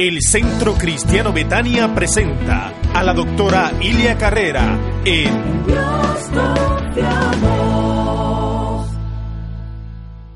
[0.00, 5.28] El Centro Cristiano Betania presenta a la doctora Ilia Carrera en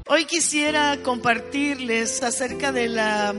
[0.07, 3.35] Hoy quisiera compartirles acerca de la,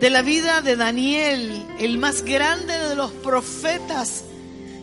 [0.00, 4.24] de la vida de Daniel, el más grande de los profetas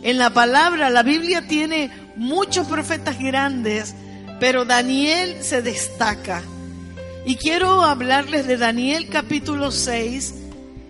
[0.03, 0.91] en la palabra.
[0.91, 3.95] La Biblia tiene muchos profetas grandes,
[4.39, 6.44] pero Daniel se destaca.
[7.25, 10.36] Y quiero hablarles de Daniel capítulo 6.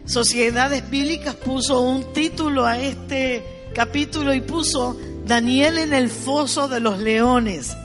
[0.10, 6.80] Sociedades Bíblicas puso un título a este capítulo y puso Daniel en el foso de
[6.80, 7.78] los leones.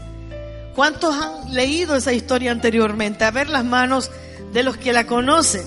[0.75, 3.27] ¿Cuántos han leído esa historia anteriormente?
[3.27, 4.11] A ver las manos
[4.55, 5.65] de los que la conocen.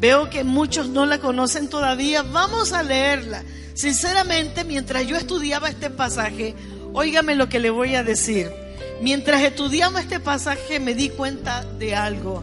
[0.00, 2.22] Veo que muchos no la conocen todavía.
[2.22, 3.42] Vamos a leerla.
[3.74, 6.54] Sinceramente, mientras yo estudiaba este pasaje,
[6.94, 8.50] óigame lo que le voy a decir.
[9.02, 12.42] Mientras estudiamos este pasaje me di cuenta de algo.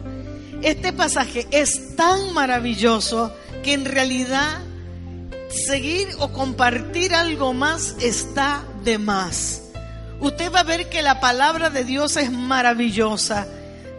[0.62, 4.58] Este pasaje es tan maravilloso que en realidad
[5.48, 9.62] seguir o compartir algo más está de más.
[10.20, 13.46] Usted va a ver que la palabra de Dios es maravillosa.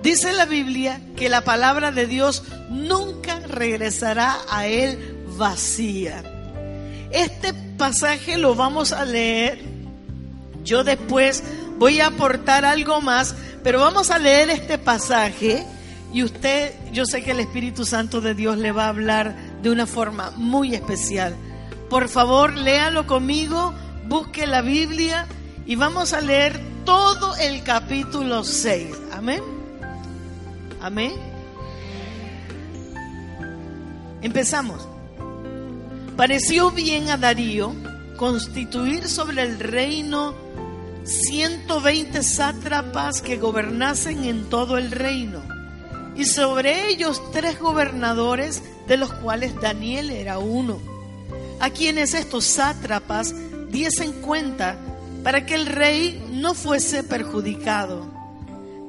[0.03, 6.23] Dice la Biblia que la palabra de Dios nunca regresará a él vacía.
[7.09, 9.63] Este pasaje lo vamos a leer.
[10.63, 11.43] Yo después
[11.79, 15.65] voy a aportar algo más, pero vamos a leer este pasaje
[16.13, 19.69] y usted, yo sé que el Espíritu Santo de Dios le va a hablar de
[19.69, 21.35] una forma muy especial.
[21.89, 23.73] Por favor, léalo conmigo,
[24.07, 25.27] busque la Biblia
[25.65, 28.87] y vamos a leer todo el capítulo 6.
[29.13, 29.41] Amén.
[30.81, 31.13] Amén.
[34.21, 34.87] Empezamos.
[36.17, 37.73] Pareció bien a Darío
[38.17, 40.35] constituir sobre el reino
[41.03, 45.41] 120 sátrapas que gobernasen en todo el reino,
[46.15, 50.79] y sobre ellos tres gobernadores, de los cuales Daniel era uno,
[51.59, 53.33] a quienes estos sátrapas
[53.69, 54.77] diesen cuenta
[55.23, 58.05] para que el rey no fuese perjudicado.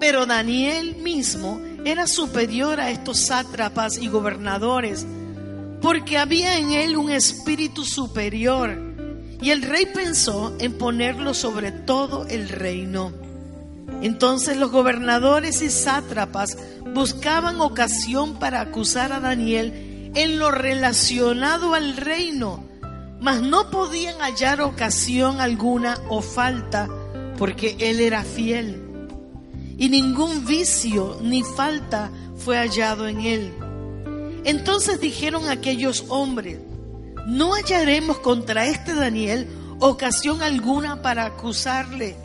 [0.01, 5.07] Pero Daniel mismo era superior a estos sátrapas y gobernadores,
[5.81, 8.93] porque había en él un espíritu superior
[9.43, 13.22] y el rey pensó en ponerlo sobre todo el reino.
[14.01, 16.57] Entonces los gobernadores y sátrapas
[16.95, 22.65] buscaban ocasión para acusar a Daniel en lo relacionado al reino,
[23.21, 26.89] mas no podían hallar ocasión alguna o falta,
[27.39, 28.83] porque él era fiel.
[29.79, 33.55] Y ningún vicio ni falta fue hallado en él.
[34.45, 36.59] Entonces dijeron aquellos hombres,
[37.27, 39.49] no hallaremos contra este Daniel
[39.79, 42.17] ocasión alguna para acusarle,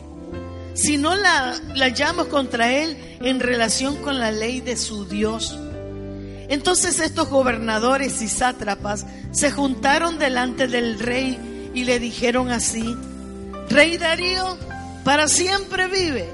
[0.78, 5.58] si no la, la hallamos contra él en relación con la ley de su Dios.
[6.48, 12.96] Entonces estos gobernadores y sátrapas se juntaron delante del rey y le dijeron así,
[13.68, 14.56] Rey Darío,
[15.02, 16.30] para siempre vive.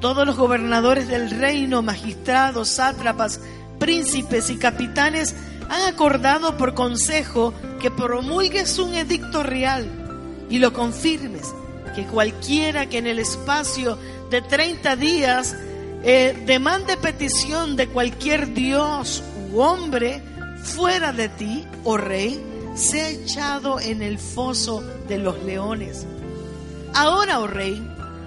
[0.00, 3.38] Todos los gobernadores del reino, magistrados, sátrapas,
[3.78, 5.34] príncipes y capitanes
[5.68, 7.52] han acordado por consejo
[7.82, 9.86] que promulgues un edicto real
[10.48, 11.52] y lo confirmes,
[11.98, 13.98] que cualquiera que en el espacio
[14.30, 15.56] de 30 días
[16.04, 19.20] eh, demande petición de cualquier dios
[19.50, 20.22] u hombre
[20.62, 22.40] fuera de ti, oh rey,
[22.76, 26.06] sea echado en el foso de los leones.
[26.94, 27.84] Ahora, oh rey,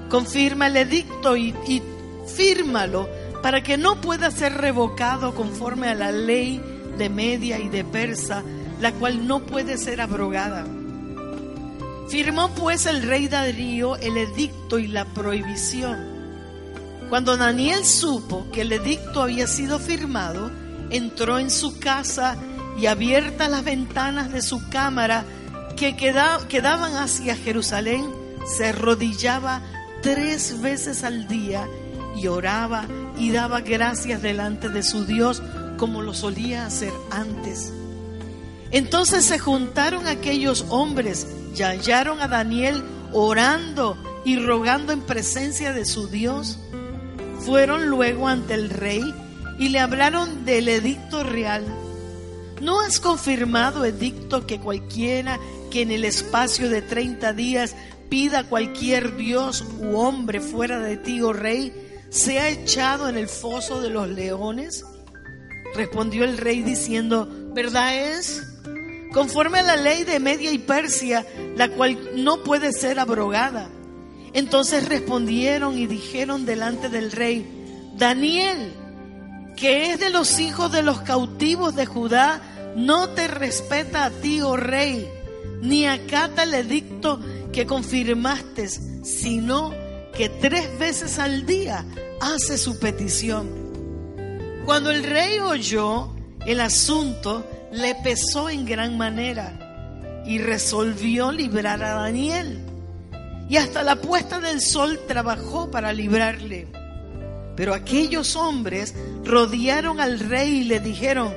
[0.09, 1.81] confirma el edicto y, y
[2.27, 3.07] fírmalo
[3.41, 6.61] para que no pueda ser revocado conforme a la ley
[6.97, 8.43] de Media y de Persa,
[8.81, 10.65] la cual no puede ser abrogada.
[12.11, 15.97] Firmó pues el rey Darío el edicto y la prohibición.
[17.09, 20.51] Cuando Daniel supo que el edicto había sido firmado,
[20.89, 22.35] entró en su casa
[22.77, 25.23] y abiertas las ventanas de su cámara
[25.77, 28.05] que quedaban hacia Jerusalén,
[28.45, 29.61] se arrodillaba
[30.01, 31.65] tres veces al día
[32.17, 32.87] y oraba
[33.17, 35.41] y daba gracias delante de su Dios
[35.77, 37.71] como lo solía hacer antes.
[38.71, 41.25] Entonces se juntaron aquellos hombres
[41.55, 42.83] y hallaron a Daniel
[43.13, 46.57] orando y rogando en presencia de su Dios.
[47.39, 49.13] Fueron luego ante el rey
[49.59, 51.65] y le hablaron del edicto real.
[52.61, 55.39] ¿No has confirmado, edicto, que cualquiera
[55.71, 57.75] que en el espacio de 30 días
[58.09, 61.73] pida cualquier dios u hombre fuera de ti, oh rey,
[62.09, 64.85] sea echado en el foso de los leones?
[65.75, 68.50] Respondió el rey diciendo, ¿verdad es?
[69.13, 71.25] Conforme a la ley de Media y Persia,
[71.55, 73.69] la cual no puede ser abrogada.
[74.33, 78.73] Entonces respondieron y dijeron delante del rey, Daniel,
[79.57, 82.41] que es de los hijos de los cautivos de Judá,
[82.75, 85.09] no te respeta a ti, oh rey,
[85.61, 87.19] ni acata el edicto
[87.51, 88.69] que confirmaste,
[89.03, 89.73] sino
[90.15, 91.85] que tres veces al día
[92.21, 93.49] hace su petición.
[94.65, 96.15] Cuando el rey oyó
[96.45, 102.59] el asunto, le pesó en gran manera y resolvió librar a Daniel.
[103.49, 106.67] Y hasta la puesta del sol trabajó para librarle.
[107.55, 108.95] Pero aquellos hombres
[109.25, 111.33] rodearon al rey y le dijeron,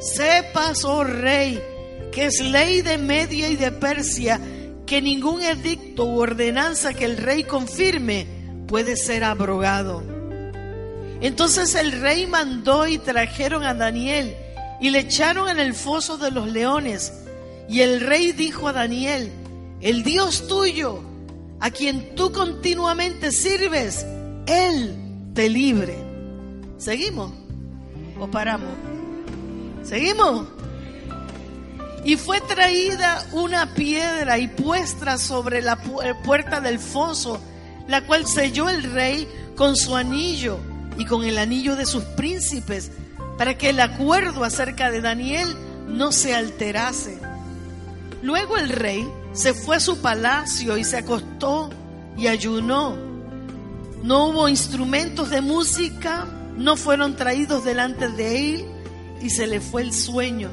[0.00, 1.62] sepas, oh rey,
[2.10, 4.40] que es ley de Media y de Persia,
[4.86, 8.26] que ningún edicto u ordenanza que el rey confirme
[8.66, 10.02] puede ser abrogado.
[11.20, 14.34] Entonces el rey mandó y trajeron a Daniel
[14.82, 17.12] y le echaron en el foso de los leones.
[17.68, 19.30] Y el rey dijo a Daniel,
[19.80, 21.00] el Dios tuyo,
[21.60, 24.04] a quien tú continuamente sirves,
[24.46, 25.96] Él te libre.
[26.78, 27.32] ¿Seguimos?
[28.18, 28.72] ¿O paramos?
[29.84, 30.48] ¿Seguimos?
[32.04, 35.80] Y fue traída una piedra y puesta sobre la
[36.24, 37.40] puerta del foso,
[37.86, 40.58] la cual selló el rey con su anillo
[40.98, 42.90] y con el anillo de sus príncipes,
[43.38, 45.48] para que el acuerdo acerca de Daniel
[45.88, 47.18] no se alterase.
[48.22, 51.70] Luego el rey se fue a su palacio y se acostó
[52.16, 52.96] y ayunó.
[54.02, 56.26] No hubo instrumentos de música,
[56.56, 58.66] no fueron traídos delante de él
[59.20, 60.50] y se le fue el sueño.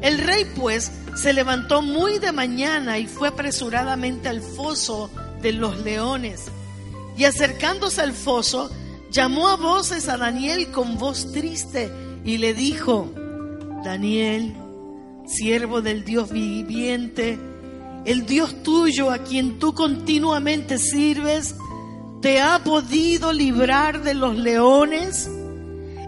[0.00, 5.10] El rey pues se levantó muy de mañana y fue apresuradamente al foso
[5.42, 6.44] de los leones.
[7.16, 8.70] Y acercándose al foso,
[9.10, 11.90] llamó a voces a Daniel con voz triste
[12.24, 13.12] y le dijo,
[13.84, 14.54] Daniel,
[15.26, 17.38] siervo del Dios viviente,
[18.04, 21.54] el Dios tuyo a quien tú continuamente sirves,
[22.20, 25.30] ¿te ha podido librar de los leones?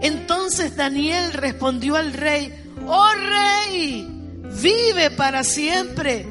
[0.01, 2.53] Entonces Daniel respondió al rey,
[2.87, 4.07] oh rey,
[4.61, 6.25] vive para siempre.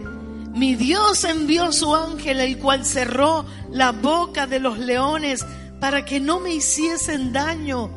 [0.52, 5.46] Mi Dios envió su ángel, el cual cerró la boca de los leones
[5.80, 7.90] para que no me hiciesen daño,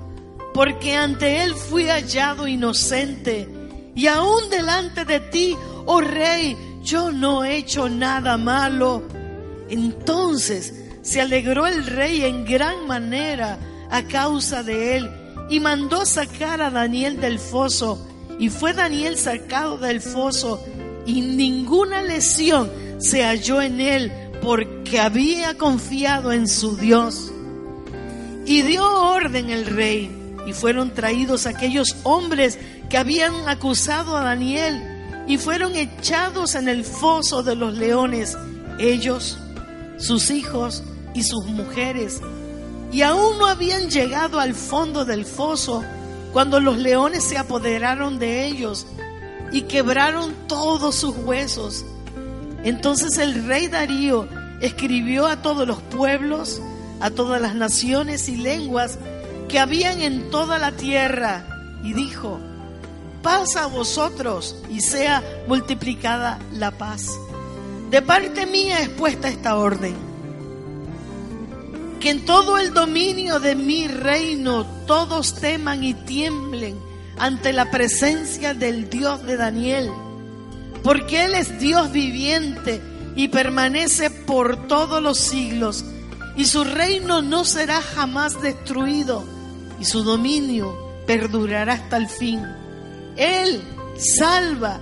[0.54, 3.50] porque ante él fui hallado inocente.
[3.96, 9.04] Y aún delante de ti, oh rey, yo no he hecho nada malo.
[9.70, 13.60] Entonces se alegró el rey en gran manera
[13.92, 15.12] a causa de él
[15.50, 18.08] y mandó sacar a Daniel del foso.
[18.40, 20.64] Y fue Daniel sacado del foso
[21.06, 27.33] y ninguna lesión se halló en él porque había confiado en su Dios.
[28.46, 30.12] Y dio orden el rey
[30.46, 32.60] y fueron traídos aquellos hombres
[32.90, 34.82] que habían acusado a Daniel
[35.28, 38.38] y fueron echados en el foso de los leones,
[38.78, 39.38] ellos,
[39.98, 42.20] sus hijos y sus mujeres
[42.94, 45.84] y aún no habían llegado al fondo del foso
[46.32, 48.86] cuando los leones se apoderaron de ellos
[49.52, 51.84] y quebraron todos sus huesos.
[52.64, 54.28] Entonces el rey Darío
[54.62, 56.62] escribió a todos los pueblos,
[57.04, 58.98] a todas las naciones y lenguas
[59.50, 61.46] que habían en toda la tierra
[61.84, 62.40] y dijo,
[63.22, 67.10] paz a vosotros y sea multiplicada la paz.
[67.92, 69.94] De parte mía es puesta esta orden
[72.00, 76.78] que en todo el dominio de mi reino todos teman y tiemblen
[77.18, 79.90] ante la presencia del Dios de Daniel,
[80.84, 82.82] porque Él es Dios viviente
[83.18, 85.84] y permanece por todos los siglos,
[86.36, 89.24] y su reino no será jamás destruido,
[89.80, 92.42] y su dominio perdurará hasta el fin.
[93.16, 93.62] Él
[93.98, 94.80] salva,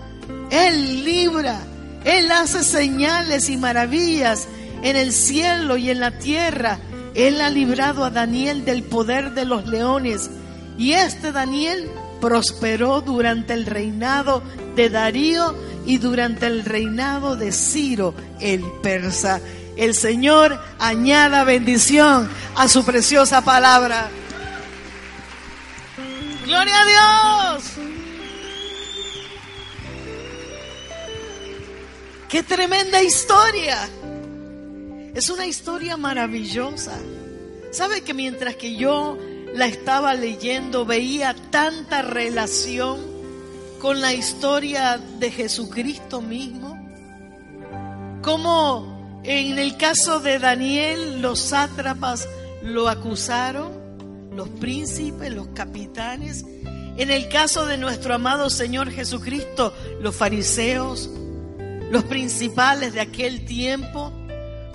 [0.49, 1.59] Él libra,
[2.05, 4.47] Él hace señales y maravillas
[4.81, 6.79] en el cielo y en la tierra
[7.13, 10.29] él ha librado a Daniel del poder de los leones
[10.77, 11.89] y este Daniel
[12.21, 14.41] prosperó durante el reinado
[14.75, 15.53] de Darío
[15.85, 19.41] y durante el reinado de Ciro el persa.
[19.75, 24.09] El Señor añada bendición a su preciosa palabra.
[26.45, 27.63] Gloria a Dios.
[32.29, 33.89] Qué tremenda historia.
[35.13, 36.97] Es una historia maravillosa.
[37.71, 39.17] ¿Sabe que mientras que yo
[39.53, 42.99] la estaba leyendo veía tanta relación
[43.79, 46.77] con la historia de Jesucristo mismo.
[48.21, 52.27] Como en el caso de Daniel los sátrapas
[52.63, 53.71] lo acusaron,
[54.35, 56.43] los príncipes, los capitanes.
[56.97, 61.09] En el caso de nuestro amado Señor Jesucristo, los fariseos,
[61.91, 64.11] los principales de aquel tiempo,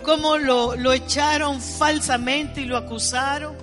[0.02, 3.56] cómo lo, lo echaron falsamente y lo acusaron.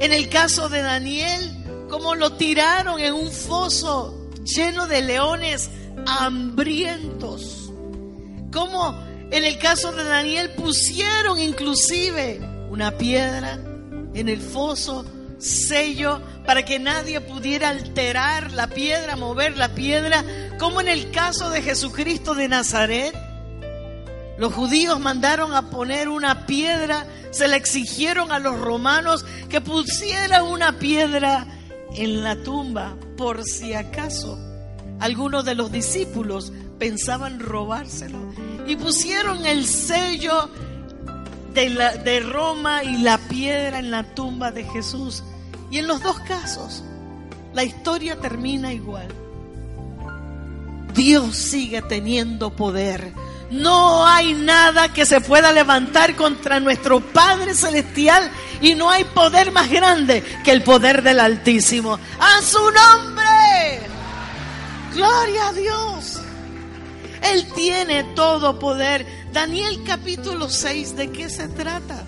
[0.00, 5.70] En el caso de Daniel, cómo lo tiraron en un foso lleno de leones
[6.06, 7.72] hambrientos.
[8.52, 13.58] Cómo en el caso de Daniel pusieron inclusive una piedra
[14.14, 15.04] en el foso,
[15.38, 20.24] sello, para que nadie pudiera alterar la piedra, mover la piedra,
[20.58, 23.14] como en el caso de Jesucristo de Nazaret.
[24.38, 30.44] Los judíos mandaron a poner una piedra, se le exigieron a los romanos que pusieran
[30.44, 31.46] una piedra
[31.94, 34.38] en la tumba, por si acaso
[35.00, 38.18] algunos de los discípulos pensaban robárselo.
[38.66, 40.50] Y pusieron el sello
[41.54, 45.22] de, la, de Roma y la piedra en la tumba de Jesús.
[45.70, 46.82] Y en los dos casos,
[47.54, 49.08] la historia termina igual.
[50.94, 53.12] Dios sigue teniendo poder.
[53.50, 58.30] No hay nada que se pueda levantar contra nuestro Padre Celestial
[58.60, 61.98] y no hay poder más grande que el poder del Altísimo.
[62.20, 63.80] A su nombre.
[64.92, 66.17] Gloria a Dios.
[67.22, 69.06] Él tiene todo poder.
[69.32, 72.04] Daniel capítulo 6, ¿de qué se trata?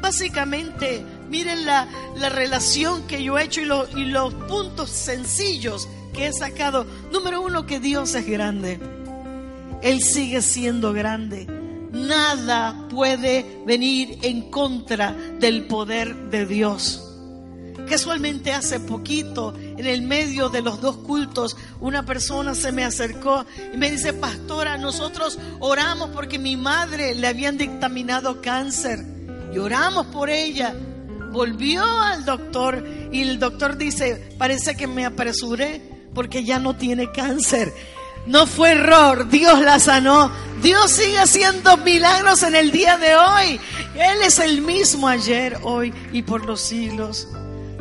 [0.00, 6.26] Básicamente, miren la, la relación que yo he hecho y, y los puntos sencillos que
[6.26, 6.86] he sacado.
[7.12, 8.78] Número uno, que Dios es grande.
[9.82, 11.46] Él sigue siendo grande.
[11.92, 17.00] Nada puede venir en contra del poder de Dios.
[17.88, 23.44] Casualmente hace poquito, en el medio de los dos cultos, una persona se me acercó
[23.72, 29.04] y me dice, pastora, nosotros oramos porque mi madre le habían dictaminado cáncer
[29.52, 30.74] y oramos por ella.
[31.32, 35.82] Volvió al doctor y el doctor dice, parece que me apresuré
[36.14, 37.72] porque ya no tiene cáncer.
[38.26, 40.30] No fue error, Dios la sanó.
[40.62, 43.60] Dios sigue haciendo milagros en el día de hoy.
[43.94, 47.28] Él es el mismo ayer, hoy y por los siglos.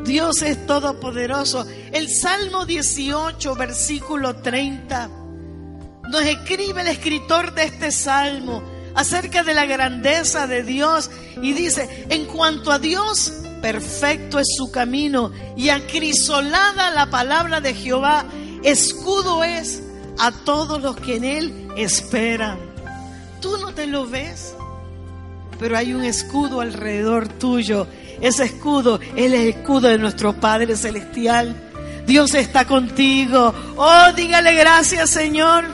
[0.03, 1.65] Dios es todopoderoso.
[1.91, 5.09] El Salmo 18, versículo 30,
[6.09, 8.61] nos escribe el escritor de este salmo
[8.95, 11.09] acerca de la grandeza de Dios
[11.41, 17.73] y dice, en cuanto a Dios, perfecto es su camino y acrisolada la palabra de
[17.73, 18.25] Jehová,
[18.63, 19.81] escudo es
[20.19, 22.59] a todos los que en Él esperan.
[23.41, 24.53] Tú no te lo ves,
[25.59, 27.87] pero hay un escudo alrededor tuyo.
[28.23, 31.53] Ese escudo es el escudo de nuestro Padre Celestial.
[32.07, 33.53] Dios está contigo.
[33.75, 35.65] Oh, dígale gracias, Señor.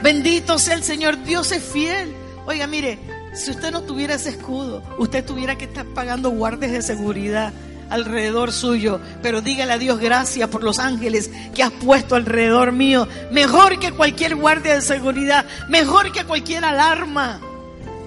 [0.00, 1.20] Bendito sea el Señor.
[1.24, 2.14] Dios es fiel.
[2.46, 3.00] Oiga, mire,
[3.34, 7.52] si usted no tuviera ese escudo, usted tuviera que estar pagando guardias de seguridad
[7.90, 9.00] alrededor suyo.
[9.22, 13.08] Pero dígale a Dios gracias por los ángeles que has puesto alrededor mío.
[13.32, 17.40] Mejor que cualquier guardia de seguridad, mejor que cualquier alarma.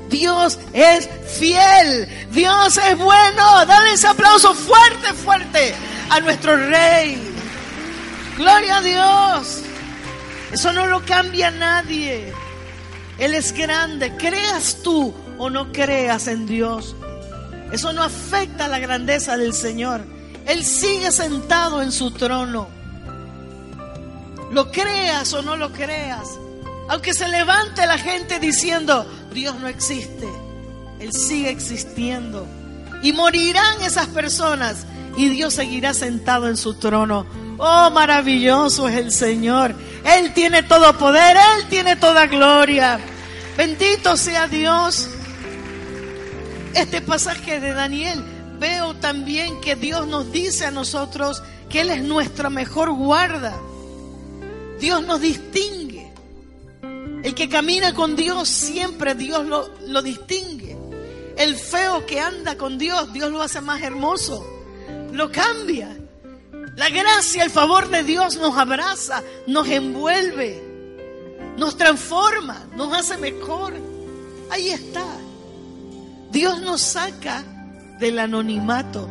[0.10, 3.66] Dios es fiel, Dios es bueno.
[3.66, 5.74] Dale ese aplauso fuerte, fuerte
[6.10, 7.22] a nuestro Rey.
[8.38, 9.62] Gloria a Dios.
[10.52, 12.34] Eso no lo cambia nadie.
[13.18, 16.96] Él es grande, creas tú o no creas en Dios.
[17.72, 20.02] Eso no afecta la grandeza del Señor.
[20.46, 22.68] Él sigue sentado en su trono.
[24.52, 26.28] Lo creas o no lo creas.
[26.88, 29.06] Aunque se levante la gente diciendo,
[29.36, 30.28] Dios no existe.
[31.00, 32.48] Él sigue existiendo.
[33.04, 37.28] Y morirán esas personas y Dios seguirá sentado en su trono.
[37.60, 39.76] Oh, maravilloso es el Señor.
[40.04, 43.00] Él tiene todo poder, Él tiene toda gloria.
[43.56, 45.10] Bendito sea Dios
[46.76, 48.22] este pasaje de Daniel,
[48.60, 53.56] veo también que Dios nos dice a nosotros que Él es nuestra mejor guarda.
[54.80, 55.85] Dios nos distingue.
[57.26, 60.78] El que camina con Dios siempre Dios lo, lo distingue.
[61.36, 64.46] El feo que anda con Dios, Dios lo hace más hermoso.
[65.12, 65.98] Lo cambia.
[66.76, 70.62] La gracia, el favor de Dios nos abraza, nos envuelve,
[71.58, 73.74] nos transforma, nos hace mejor.
[74.52, 75.08] Ahí está.
[76.30, 77.44] Dios nos saca
[77.98, 79.10] del anonimato.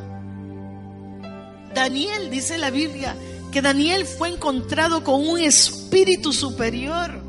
[1.74, 3.16] Daniel, dice la Biblia,
[3.50, 7.23] que Daniel fue encontrado con un espíritu superior,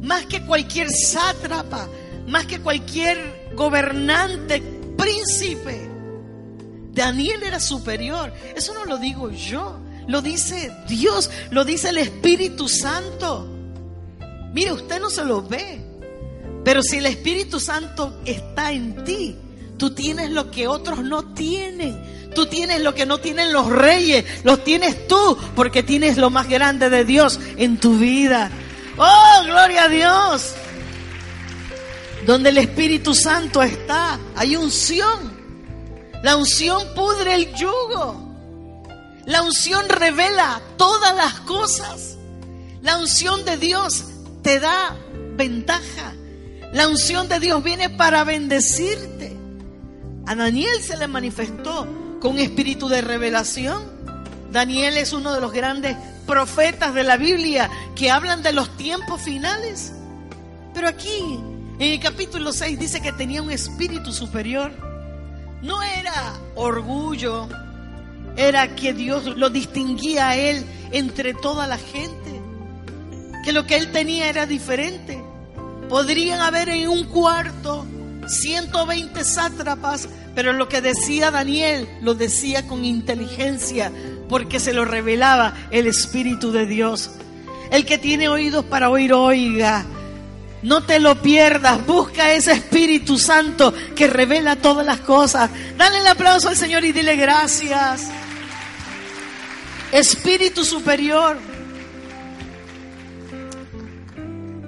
[0.00, 1.88] más que cualquier sátrapa,
[2.26, 4.62] más que cualquier gobernante,
[4.96, 5.88] príncipe.
[6.92, 8.32] Daniel era superior.
[8.56, 13.48] Eso no lo digo yo, lo dice Dios, lo dice el Espíritu Santo.
[14.52, 15.80] Mire, usted no se lo ve,
[16.64, 19.36] pero si el Espíritu Santo está en ti,
[19.76, 22.18] tú tienes lo que otros no tienen.
[22.34, 26.48] Tú tienes lo que no tienen los reyes, los tienes tú, porque tienes lo más
[26.48, 28.50] grande de Dios en tu vida.
[28.98, 30.54] Oh, gloria a Dios.
[32.26, 35.38] Donde el Espíritu Santo está, hay unción.
[36.22, 38.28] La unción pudre el yugo.
[39.24, 42.16] La unción revela todas las cosas.
[42.82, 44.04] La unción de Dios
[44.42, 44.96] te da
[45.36, 46.14] ventaja.
[46.72, 49.36] La unción de Dios viene para bendecirte.
[50.26, 51.86] A Daniel se le manifestó
[52.20, 53.82] con espíritu de revelación.
[54.50, 55.96] Daniel es uno de los grandes
[56.28, 59.92] profetas de la Biblia que hablan de los tiempos finales.
[60.74, 61.40] Pero aquí,
[61.78, 64.70] en el capítulo 6, dice que tenía un espíritu superior.
[65.62, 67.48] No era orgullo,
[68.36, 72.40] era que Dios lo distinguía a él entre toda la gente.
[73.44, 75.20] Que lo que él tenía era diferente.
[75.88, 77.86] Podrían haber en un cuarto
[78.26, 80.08] 120 sátrapas
[80.38, 83.90] pero lo que decía Daniel lo decía con inteligencia
[84.28, 87.10] porque se lo revelaba el Espíritu de Dios.
[87.70, 89.84] El que tiene oídos para oír, oiga.
[90.62, 95.50] No te lo pierdas, busca ese Espíritu Santo que revela todas las cosas.
[95.76, 98.08] Dale el aplauso al Señor y dile gracias.
[99.92, 101.38] Espíritu superior.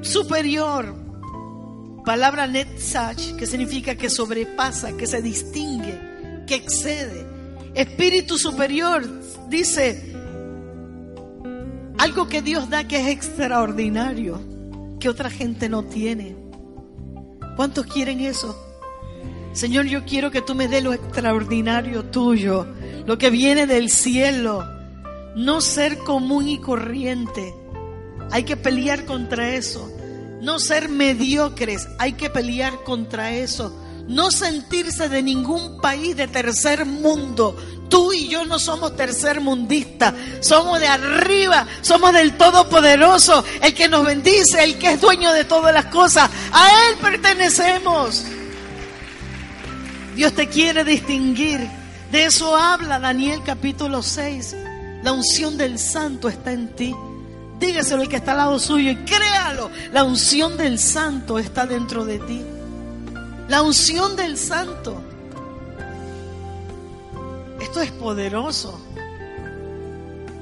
[0.02, 1.00] Superior
[2.04, 7.39] palabra netzach, que significa que sobrepasa, que se distingue, que excede.
[7.74, 9.08] Espíritu superior
[9.48, 10.14] dice
[11.98, 14.40] algo que Dios da que es extraordinario,
[14.98, 16.34] que otra gente no tiene.
[17.56, 18.56] ¿Cuántos quieren eso?
[19.52, 22.66] Señor, yo quiero que tú me des lo extraordinario tuyo,
[23.06, 24.64] lo que viene del cielo,
[25.36, 27.54] no ser común y corriente.
[28.30, 29.90] Hay que pelear contra eso.
[30.40, 33.76] No ser mediocres, hay que pelear contra eso.
[34.08, 37.56] No sentirse de ningún país de tercer mundo.
[37.88, 43.88] Tú y yo no somos tercer mundistas, somos de arriba, somos del Todopoderoso, el que
[43.88, 46.30] nos bendice, el que es dueño de todas las cosas.
[46.52, 48.24] A Él pertenecemos.
[50.14, 51.60] Dios te quiere distinguir.
[52.12, 54.56] De eso habla Daniel capítulo 6.
[55.02, 56.94] La unción del santo está en ti.
[57.58, 59.70] Dígaselo el que está al lado suyo y créalo.
[59.92, 62.42] La unción del santo está dentro de ti.
[63.50, 65.02] La unción del santo.
[67.60, 68.80] Esto es poderoso.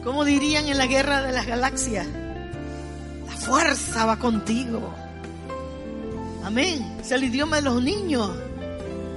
[0.04, 2.06] Como dirían en la guerra de las galaxias,
[3.26, 4.94] la fuerza va contigo.
[6.44, 6.98] Amén.
[7.00, 8.30] Es el idioma de los niños,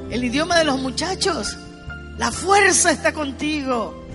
[0.09, 1.57] el idioma de los muchachos.
[2.17, 4.05] La fuerza está contigo.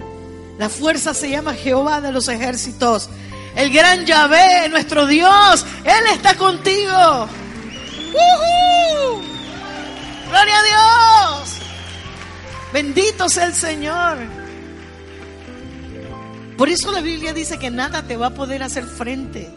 [0.58, 3.10] La fuerza se llama Jehová de los ejércitos.
[3.54, 7.28] El gran Yahvé, nuestro Dios, Él está contigo.
[10.28, 11.56] ¡Gloria a Dios!
[12.72, 14.18] Bendito sea el Señor.
[16.56, 19.50] Por eso la Biblia dice que nada te va a poder hacer frente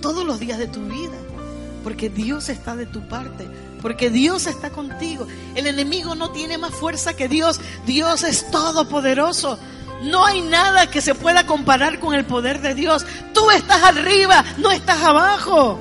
[0.00, 1.16] todos los días de tu vida.
[1.84, 3.48] Porque Dios está de tu parte.
[3.80, 5.26] Porque Dios está contigo.
[5.54, 7.60] El enemigo no tiene más fuerza que Dios.
[7.86, 9.58] Dios es todopoderoso.
[10.02, 13.06] No hay nada que se pueda comparar con el poder de Dios.
[13.32, 15.78] Tú estás arriba, no estás abajo.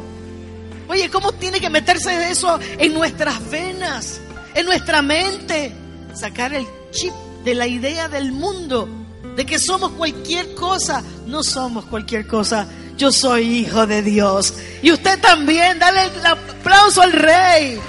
[0.91, 4.19] Oye, ¿cómo tiene que meterse eso en nuestras venas,
[4.53, 5.71] en nuestra mente?
[6.13, 7.13] Sacar el chip
[7.45, 8.89] de la idea del mundo,
[9.37, 11.01] de que somos cualquier cosa.
[11.27, 12.67] No somos cualquier cosa.
[12.97, 14.53] Yo soy hijo de Dios.
[14.81, 17.79] Y usted también, dale el aplauso al rey.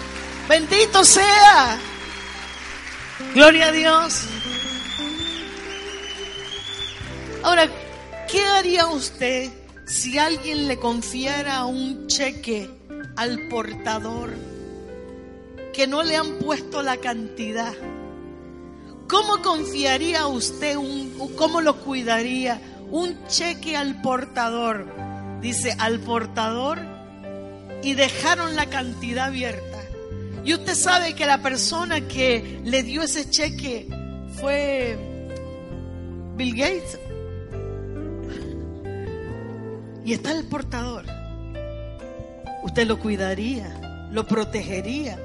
[0.48, 1.76] Bendito sea.
[3.34, 4.22] Gloria a Dios.
[7.42, 7.68] Ahora,
[8.30, 9.50] ¿qué haría usted
[9.88, 12.70] si alguien le confiara un cheque
[13.16, 14.30] al portador
[15.72, 17.72] que no le han puesto la cantidad?
[19.08, 22.60] ¿Cómo confiaría usted, un, cómo lo cuidaría?
[22.90, 24.86] Un cheque al portador.
[25.40, 26.78] Dice, al portador
[27.82, 29.78] y dejaron la cantidad abierta.
[30.44, 33.88] Y usted sabe que la persona que le dio ese cheque
[34.40, 34.96] fue
[36.36, 36.98] Bill Gates
[40.04, 41.04] y está el portador,
[42.62, 45.18] usted lo cuidaría, lo protegería.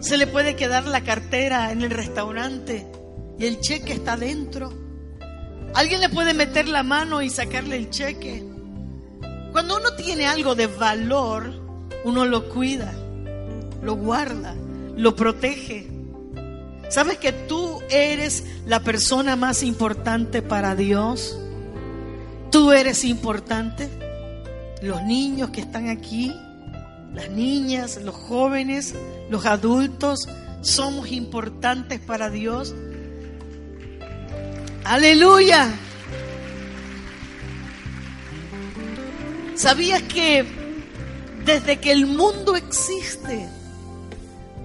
[0.00, 2.86] Se le puede quedar la cartera en el restaurante
[3.38, 4.72] y el cheque está dentro.
[5.74, 8.44] Alguien le puede meter la mano y sacarle el cheque.
[9.52, 11.52] Cuando uno tiene algo de valor,
[12.04, 12.92] uno lo cuida,
[13.82, 14.54] lo guarda,
[14.96, 15.88] lo protege.
[16.88, 21.38] ¿Sabes que tú eres la persona más importante para Dios?
[22.50, 23.88] Tú eres importante.
[24.82, 26.34] Los niños que están aquí,
[27.14, 28.94] las niñas, los jóvenes,
[29.30, 30.26] los adultos,
[30.60, 32.74] somos importantes para Dios.
[34.84, 35.72] Aleluya.
[39.54, 40.44] ¿Sabías que
[41.44, 43.48] desde que el mundo existe,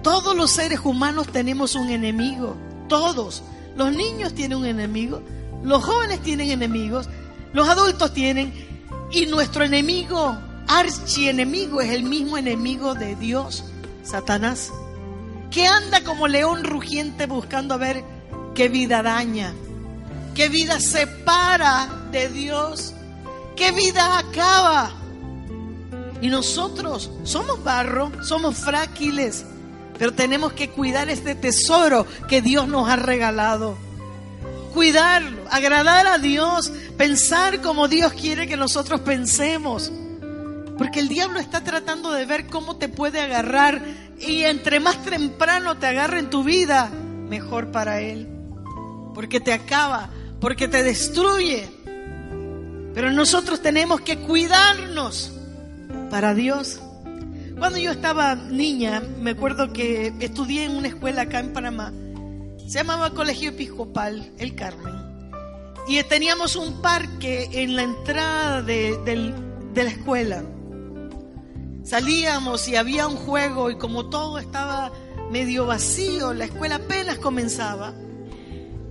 [0.02, 2.56] todos los seres humanos tenemos un enemigo?
[2.88, 3.44] Todos.
[3.76, 5.22] Los niños tienen un enemigo,
[5.62, 7.08] los jóvenes tienen enemigos,
[7.52, 8.52] los adultos tienen,
[9.10, 13.64] y nuestro enemigo, archienemigo, es el mismo enemigo de Dios,
[14.02, 14.72] Satanás,
[15.50, 18.04] que anda como león rugiente buscando a ver
[18.54, 19.54] qué vida daña,
[20.34, 22.92] qué vida separa de Dios,
[23.56, 24.90] qué vida acaba.
[26.20, 29.46] Y nosotros somos barro, somos frágiles,
[29.98, 33.76] pero tenemos que cuidar este tesoro que Dios nos ha regalado.
[34.74, 39.92] Cuidarlo, agradar a Dios, pensar como Dios quiere que nosotros pensemos.
[40.76, 43.82] Porque el diablo está tratando de ver cómo te puede agarrar
[44.20, 46.88] y entre más temprano te agarre en tu vida,
[47.28, 48.28] mejor para él.
[49.14, 51.68] Porque te acaba, porque te destruye.
[52.94, 55.32] Pero nosotros tenemos que cuidarnos
[56.10, 56.80] para Dios.
[57.58, 61.92] Cuando yo estaba niña, me acuerdo que estudié en una escuela acá en Panamá.
[62.68, 65.07] Se llamaba Colegio Episcopal El Carmen.
[65.88, 68.98] Y teníamos un parque en la entrada de,
[69.72, 70.44] de la escuela.
[71.82, 74.92] Salíamos y había un juego y como todo estaba
[75.30, 77.94] medio vacío, la escuela apenas comenzaba,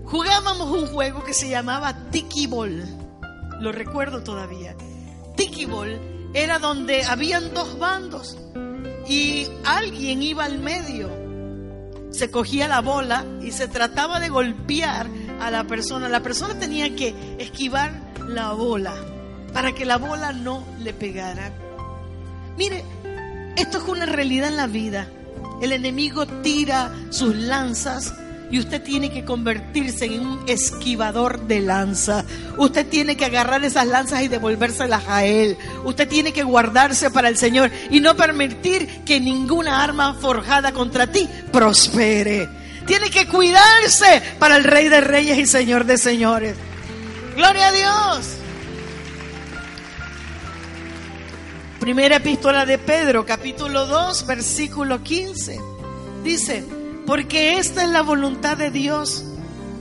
[0.05, 2.83] jugábamos un juego que se llamaba Tiki Ball.
[3.60, 4.75] Lo recuerdo todavía.
[5.36, 5.99] Tiki Ball
[6.33, 8.38] era donde habían dos bandos
[9.07, 11.10] y alguien iba al medio,
[12.12, 15.07] se cogía la bola y se trataba de golpear
[15.39, 16.10] a la persona.
[16.10, 17.91] La persona tenía que esquivar
[18.28, 18.93] la bola
[19.54, 21.52] para que la bola no le pegara.
[22.58, 22.84] Mire,
[23.56, 25.08] esto es una realidad en la vida.
[25.62, 28.13] El enemigo tira sus lanzas
[28.50, 32.23] y usted tiene que convertirse en un esquivador de lanza.
[32.58, 35.58] Usted tiene que agarrar esas lanzas y devolvérselas a Él.
[35.84, 41.08] Usted tiene que guardarse para el Señor y no permitir que ninguna arma forjada contra
[41.08, 42.47] ti prospere.
[42.88, 46.56] Tiene que cuidarse para el Rey de Reyes y Señor de Señores.
[47.36, 48.28] Gloria a Dios.
[51.82, 55.60] Primera epístola de Pedro, capítulo 2, versículo 15.
[56.23, 56.63] Dice,
[57.06, 59.26] porque esta es la voluntad de Dios,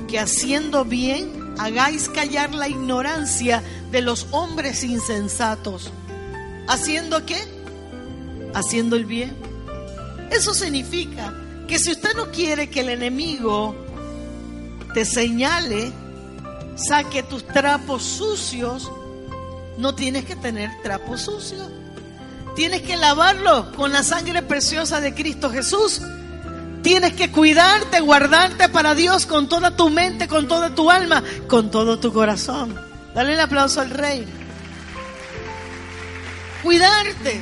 [0.08, 5.92] que haciendo bien hagáis callar la ignorancia de los hombres insensatos.
[6.66, 7.38] ¿Haciendo qué?
[8.52, 9.36] Haciendo el bien.
[10.30, 11.32] Eso significa
[11.66, 13.74] que si usted no quiere que el enemigo
[14.94, 15.92] te señale,
[16.76, 18.90] saque tus trapos sucios,
[19.78, 21.68] no tienes que tener trapos sucios.
[22.54, 26.00] Tienes que lavarlo con la sangre preciosa de Cristo Jesús
[26.86, 31.68] Tienes que cuidarte, guardarte para Dios con toda tu mente, con toda tu alma, con
[31.68, 32.76] todo tu corazón.
[33.12, 34.24] Dale el aplauso al rey.
[36.62, 37.40] Cuidarte.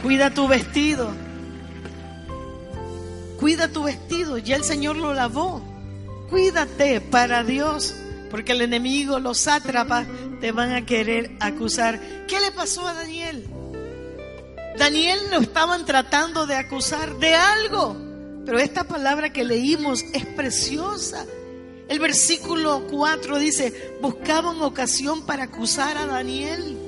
[0.00, 1.12] Cuida tu vestido.
[3.42, 4.38] Cuida tu vestido.
[4.38, 5.60] Ya el Señor lo lavó.
[6.30, 7.92] Cuídate para Dios.
[8.30, 10.06] Porque el enemigo, los sátrapas,
[10.40, 11.98] te van a querer acusar.
[12.28, 13.44] ¿Qué le pasó a Daniel?
[14.78, 17.96] Daniel lo estaban tratando de acusar de algo,
[18.46, 21.26] pero esta palabra que leímos es preciosa.
[21.88, 26.78] El versículo 4 dice, buscaban ocasión para acusar a Daniel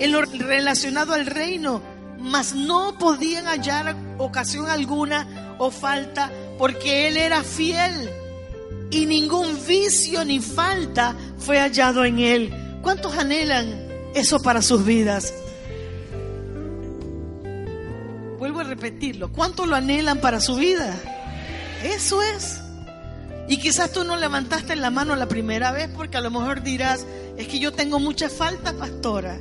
[0.00, 1.80] en lo relacionado al reino,
[2.22, 8.08] mas no podían hallar ocasión alguna o falta porque él era fiel
[8.90, 12.78] y ningún vicio ni falta fue hallado en él.
[12.82, 15.32] ¿Cuántos anhelan eso para sus vidas?
[18.38, 19.32] Vuelvo a repetirlo.
[19.32, 20.94] ¿Cuánto lo anhelan para su vida?
[21.82, 22.60] Eso es.
[23.48, 27.06] Y quizás tú no levantaste la mano la primera vez porque a lo mejor dirás,
[27.36, 29.38] es que yo tengo muchas faltas, pastora.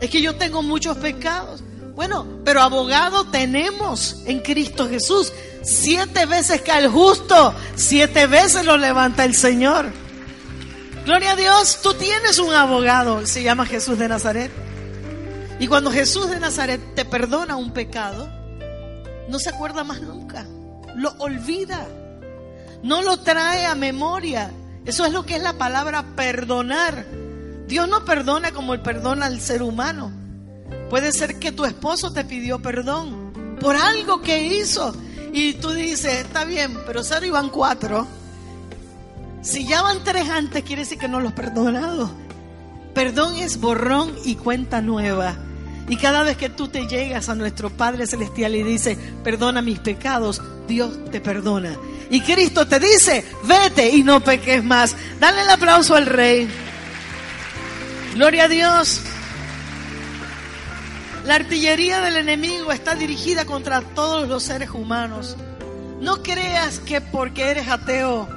[0.00, 1.62] Es que yo tengo muchos pecados.
[1.94, 5.32] Bueno, pero abogado tenemos en Cristo Jesús.
[5.62, 9.92] Siete veces cae el justo, siete veces lo levanta el Señor.
[11.04, 14.50] Gloria a Dios, tú tienes un abogado, se llama Jesús de Nazaret.
[15.58, 18.28] Y cuando Jesús de Nazaret te perdona un pecado,
[19.28, 20.46] no se acuerda más nunca.
[20.94, 21.86] Lo olvida.
[22.82, 24.50] No lo trae a memoria.
[24.84, 27.06] Eso es lo que es la palabra perdonar.
[27.66, 30.21] Dios no perdona como Él perdona al ser humano.
[30.92, 34.94] Puede ser que tu esposo te pidió perdón por algo que hizo
[35.32, 38.06] Y tú dices, está bien, pero cero iban cuatro.
[39.40, 42.10] Si ya van tres antes, quiere decir que no los perdonado.
[42.92, 45.38] Perdón es borrón y cuenta nueva.
[45.88, 49.78] Y cada vez que tú te llegas a nuestro Padre Celestial y dices, perdona mis
[49.78, 51.74] pecados, Dios te perdona.
[52.10, 54.94] Y Cristo te dice, vete y no peques más.
[55.18, 56.50] Dale el aplauso al Rey.
[58.14, 59.00] Gloria a Dios.
[61.24, 65.36] La artillería del enemigo está dirigida contra todos los seres humanos.
[66.00, 68.28] No creas que porque eres ateo,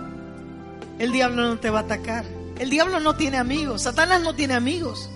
[1.00, 2.26] el diablo no te va a atacar.
[2.60, 5.10] El diablo no tiene amigos, Satanás no tiene amigos.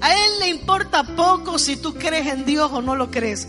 [0.00, 3.48] A él le importa poco si tú crees en Dios o no lo crees.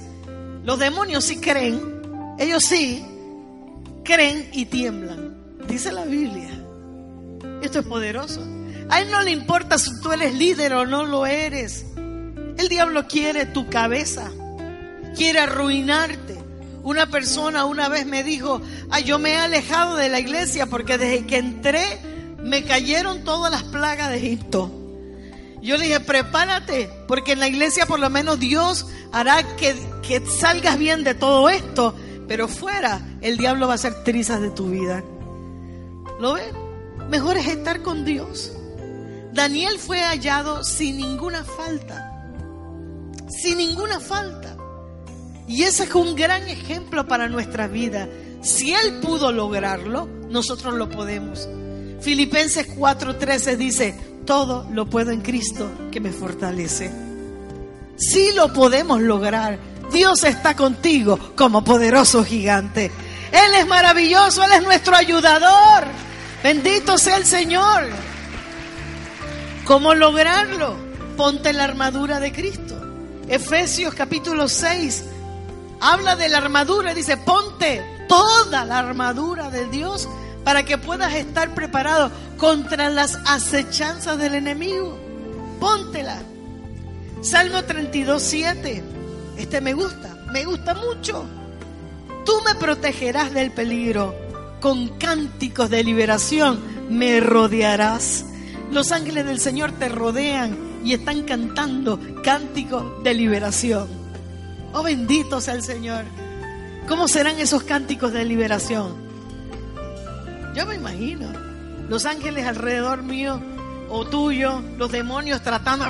[0.63, 2.01] Los demonios sí creen,
[2.39, 3.05] ellos sí
[4.05, 5.35] creen y tiemblan.
[5.67, 6.49] Dice la Biblia.
[7.61, 8.41] Esto es poderoso.
[8.89, 11.85] A él no le importa si tú eres líder o no lo eres.
[12.57, 14.31] El diablo quiere tu cabeza,
[15.15, 16.35] quiere arruinarte.
[16.83, 20.97] Una persona una vez me dijo, ay, yo me he alejado de la iglesia porque
[20.97, 21.99] desde que entré
[22.39, 24.71] me cayeron todas las plagas de Egipto.
[25.61, 29.75] Yo le dije, prepárate, porque en la iglesia por lo menos Dios hará que,
[30.07, 31.95] que salgas bien de todo esto,
[32.27, 35.03] pero fuera el diablo va a hacer trizas de tu vida.
[36.19, 36.55] ¿Lo ven?
[37.09, 38.51] Mejor es estar con Dios.
[39.33, 42.14] Daniel fue hallado sin ninguna falta
[43.27, 44.55] sin ninguna falta.
[45.47, 48.07] Y ese es un gran ejemplo para nuestra vida.
[48.41, 51.47] Si Él pudo lograrlo, nosotros lo podemos.
[52.01, 56.91] Filipenses 4:13 dice, todo lo puedo en Cristo que me fortalece.
[57.95, 59.57] Si lo podemos lograr.
[59.91, 62.91] Dios está contigo como poderoso gigante.
[63.31, 65.85] Él es maravilloso, Él es nuestro ayudador.
[66.43, 67.89] Bendito sea el Señor.
[69.65, 70.75] ¿Cómo lograrlo?
[71.17, 72.75] Ponte la armadura de Cristo.
[73.27, 75.03] Efesios capítulo 6
[75.79, 80.07] habla de la armadura, dice, ponte toda la armadura de Dios
[80.43, 84.97] para que puedas estar preparado contra las acechanzas del enemigo.
[85.59, 86.21] Póntela.
[87.21, 88.83] Salmo 32, 7.
[89.37, 91.25] Este me gusta, me gusta mucho.
[92.25, 94.15] Tú me protegerás del peligro.
[94.61, 96.59] Con cánticos de liberación
[96.89, 98.25] me rodearás.
[98.71, 103.87] Los ángeles del Señor te rodean y están cantando cánticos de liberación.
[104.71, 106.05] Oh bendito sea el Señor.
[106.87, 108.93] ¿Cómo serán esos cánticos de liberación?
[110.55, 111.27] Yo me imagino
[111.89, 113.41] los ángeles alrededor mío
[113.89, 115.85] o tuyo, los demonios tratando.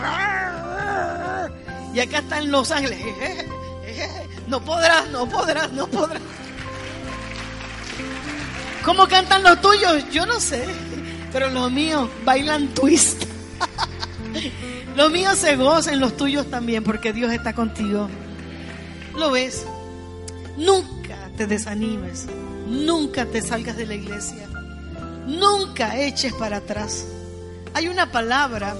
[1.93, 2.99] Y acá están los ángeles.
[4.47, 6.21] No podrás, no podrás, no podrás.
[8.83, 10.09] ¿Cómo cantan los tuyos?
[10.11, 10.63] Yo no sé.
[11.33, 13.23] Pero los míos bailan twist.
[14.95, 18.07] Los míos se gozan, los tuyos también, porque Dios está contigo.
[19.17, 19.65] ¿Lo ves?
[20.57, 22.27] Nunca te desanimes,
[22.67, 24.47] nunca te salgas de la iglesia,
[25.25, 27.05] nunca eches para atrás.
[27.73, 28.75] Hay una palabra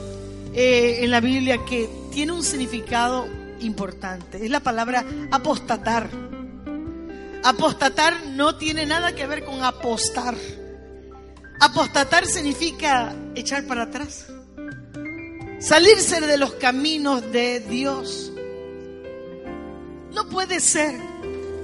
[0.54, 3.28] eh, en la Biblia que tiene un significado
[3.60, 6.10] importante, es la palabra apostatar.
[7.44, 10.36] Apostatar no tiene nada que ver con apostar.
[11.60, 14.28] Apostatar significa echar para atrás
[15.66, 18.32] salirse de los caminos de Dios.
[20.14, 20.96] No puede ser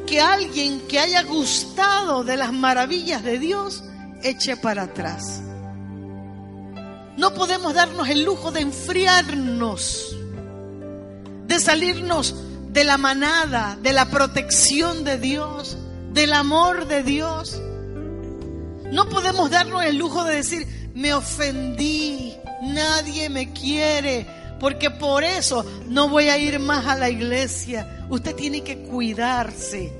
[0.07, 3.83] que alguien que haya gustado de las maravillas de Dios
[4.23, 5.41] eche para atrás.
[7.15, 10.17] No podemos darnos el lujo de enfriarnos,
[11.45, 12.35] de salirnos
[12.69, 15.77] de la manada, de la protección de Dios,
[16.11, 17.61] del amor de Dios.
[18.91, 24.25] No podemos darnos el lujo de decir, me ofendí, nadie me quiere,
[24.59, 28.05] porque por eso no voy a ir más a la iglesia.
[28.09, 29.93] Usted tiene que cuidarse.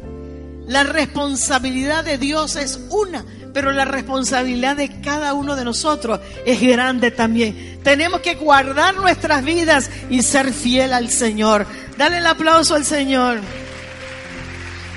[0.68, 6.62] La responsabilidad de Dios es una, pero la responsabilidad de cada uno de nosotros es
[6.62, 7.80] grande también.
[7.84, 11.66] Tenemos que guardar nuestras vidas y ser fiel al Señor.
[11.98, 13.40] Dale el aplauso al Señor.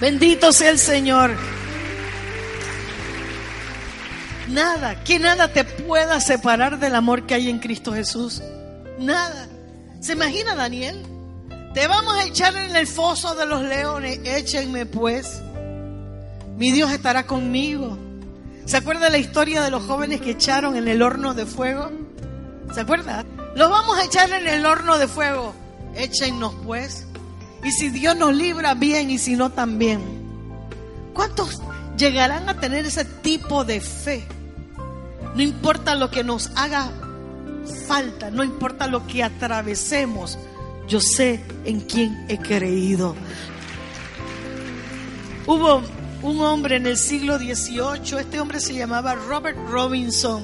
[0.00, 1.34] Bendito sea el Señor.
[4.54, 8.40] Nada, que nada te pueda separar del amor que hay en Cristo Jesús.
[9.00, 9.48] Nada.
[9.98, 11.02] ¿Se imagina Daniel?
[11.74, 14.20] Te vamos a echar en el foso de los leones.
[14.22, 15.42] Échenme pues.
[16.56, 17.98] Mi Dios estará conmigo.
[18.64, 21.90] ¿Se acuerda la historia de los jóvenes que echaron en el horno de fuego?
[22.72, 23.24] ¿Se acuerda?
[23.56, 25.52] Los vamos a echar en el horno de fuego.
[25.96, 27.08] Échennos pues.
[27.64, 30.00] Y si Dios nos libra, bien, y si no, también.
[31.12, 31.60] ¿Cuántos
[31.96, 34.24] llegarán a tener ese tipo de fe?
[35.34, 36.90] No importa lo que nos haga
[37.88, 40.38] falta, no importa lo que atravesemos,
[40.86, 43.16] yo sé en quién he creído.
[45.46, 45.82] Hubo
[46.22, 50.42] un hombre en el siglo XVIII, este hombre se llamaba Robert Robinson.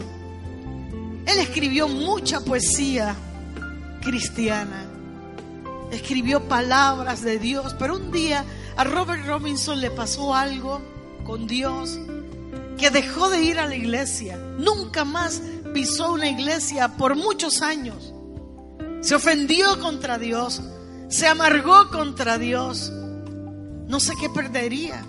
[1.27, 3.15] Él escribió mucha poesía
[4.03, 4.87] cristiana,
[5.93, 8.45] escribió palabras de Dios, pero un día
[8.77, 10.81] a Robert Robinson le pasó algo
[11.25, 12.01] con Dios
[12.81, 15.43] que dejó de ir a la iglesia, nunca más
[15.75, 18.15] pisó una iglesia por muchos años.
[19.03, 20.63] Se ofendió contra Dios,
[21.09, 22.91] se amargó contra Dios.
[23.87, 25.05] No sé qué perdería.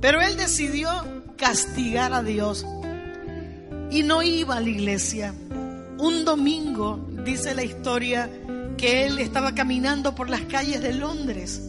[0.00, 0.90] Pero él decidió
[1.36, 2.66] castigar a Dios
[3.92, 5.32] y no iba a la iglesia.
[5.98, 8.28] Un domingo, dice la historia,
[8.76, 11.62] que él estaba caminando por las calles de Londres.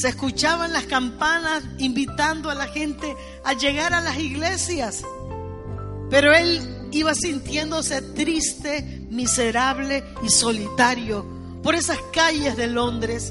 [0.00, 5.02] Se escuchaban las campanas invitando a la gente a llegar a las iglesias.
[6.08, 11.26] Pero él iba sintiéndose triste, miserable y solitario
[11.62, 13.30] por esas calles de Londres.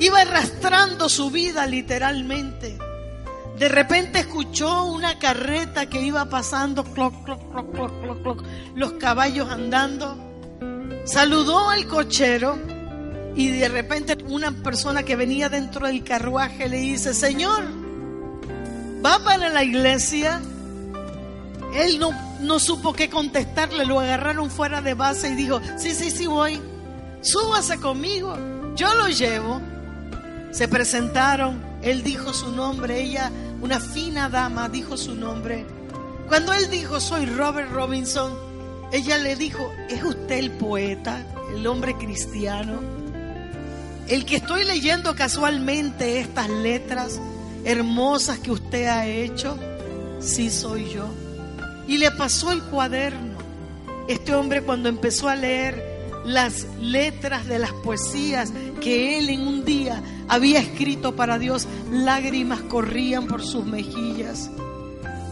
[0.00, 2.78] Iba arrastrando su vida literalmente.
[3.58, 9.50] De repente escuchó una carreta que iba pasando, cloc, cloc, cloc, cloc, cloc, los caballos
[9.50, 10.16] andando.
[11.04, 12.71] Saludó al cochero
[13.34, 17.64] y de repente una persona que venía dentro del carruaje le dice, Señor,
[19.04, 20.40] ¿va para la iglesia?
[21.74, 26.10] Él no, no supo qué contestarle, lo agarraron fuera de base y dijo, sí, sí,
[26.10, 26.60] sí voy,
[27.22, 28.36] súbase conmigo,
[28.76, 29.60] yo lo llevo.
[30.50, 33.30] Se presentaron, él dijo su nombre, ella,
[33.62, 35.64] una fina dama, dijo su nombre.
[36.28, 38.34] Cuando él dijo, soy Robert Robinson,
[38.92, 41.24] ella le dijo, ¿es usted el poeta,
[41.56, 43.01] el hombre cristiano?
[44.12, 47.18] El que estoy leyendo casualmente estas letras
[47.64, 49.56] hermosas que usted ha hecho,
[50.20, 51.06] sí soy yo.
[51.88, 53.38] Y le pasó el cuaderno.
[54.08, 55.82] Este hombre cuando empezó a leer
[56.26, 62.60] las letras de las poesías que él en un día había escrito para Dios, lágrimas
[62.60, 64.50] corrían por sus mejillas.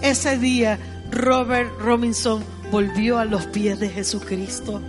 [0.00, 0.78] Ese día
[1.10, 4.80] Robert Robinson volvió a los pies de Jesucristo.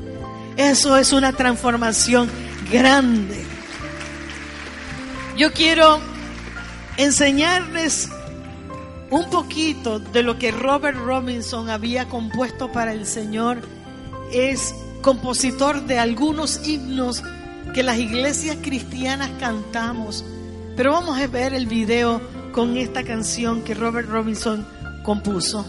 [0.56, 2.30] Eso es una transformación
[2.72, 3.51] grande.
[5.38, 6.00] Yo quiero
[6.98, 8.10] enseñarles
[9.10, 13.62] un poquito de lo que Robert Robinson había compuesto para el Señor.
[14.32, 17.24] Es compositor de algunos himnos
[17.74, 20.26] que las iglesias cristianas cantamos.
[20.76, 24.68] Pero vamos a ver el video con esta canción que Robert Robinson
[25.04, 25.66] compuso.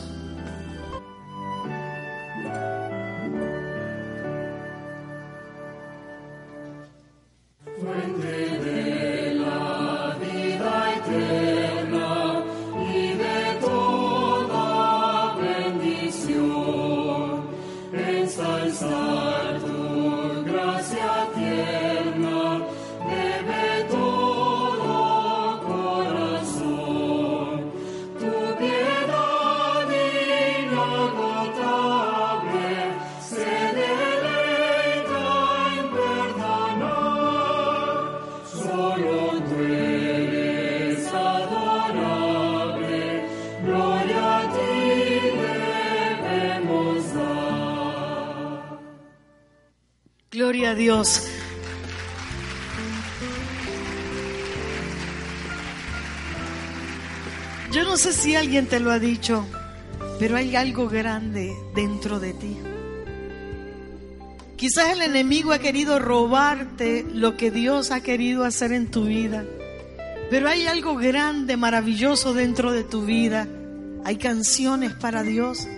[50.83, 51.23] Dios.
[57.71, 59.47] Yo no sé si alguien te lo ha dicho,
[60.18, 62.57] pero hay algo grande dentro de ti.
[64.57, 69.45] Quizás el enemigo ha querido robarte lo que Dios ha querido hacer en tu vida,
[70.31, 73.47] pero hay algo grande, maravilloso dentro de tu vida.
[74.05, 75.68] Hay canciones para Dios,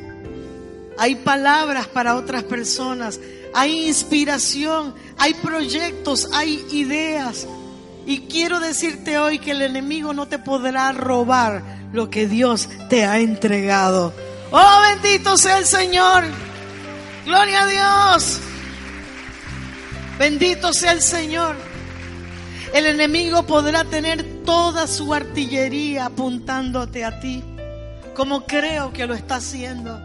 [0.98, 3.20] hay palabras para otras personas,
[3.52, 7.46] hay inspiración, hay proyectos, hay ideas.
[8.06, 13.04] Y quiero decirte hoy que el enemigo no te podrá robar lo que Dios te
[13.04, 14.12] ha entregado.
[14.50, 16.24] Oh, bendito sea el Señor.
[17.24, 18.40] Gloria a Dios.
[20.18, 21.56] Bendito sea el Señor.
[22.74, 27.42] El enemigo podrá tener toda su artillería apuntándote a ti,
[28.14, 30.00] como creo que lo está haciendo.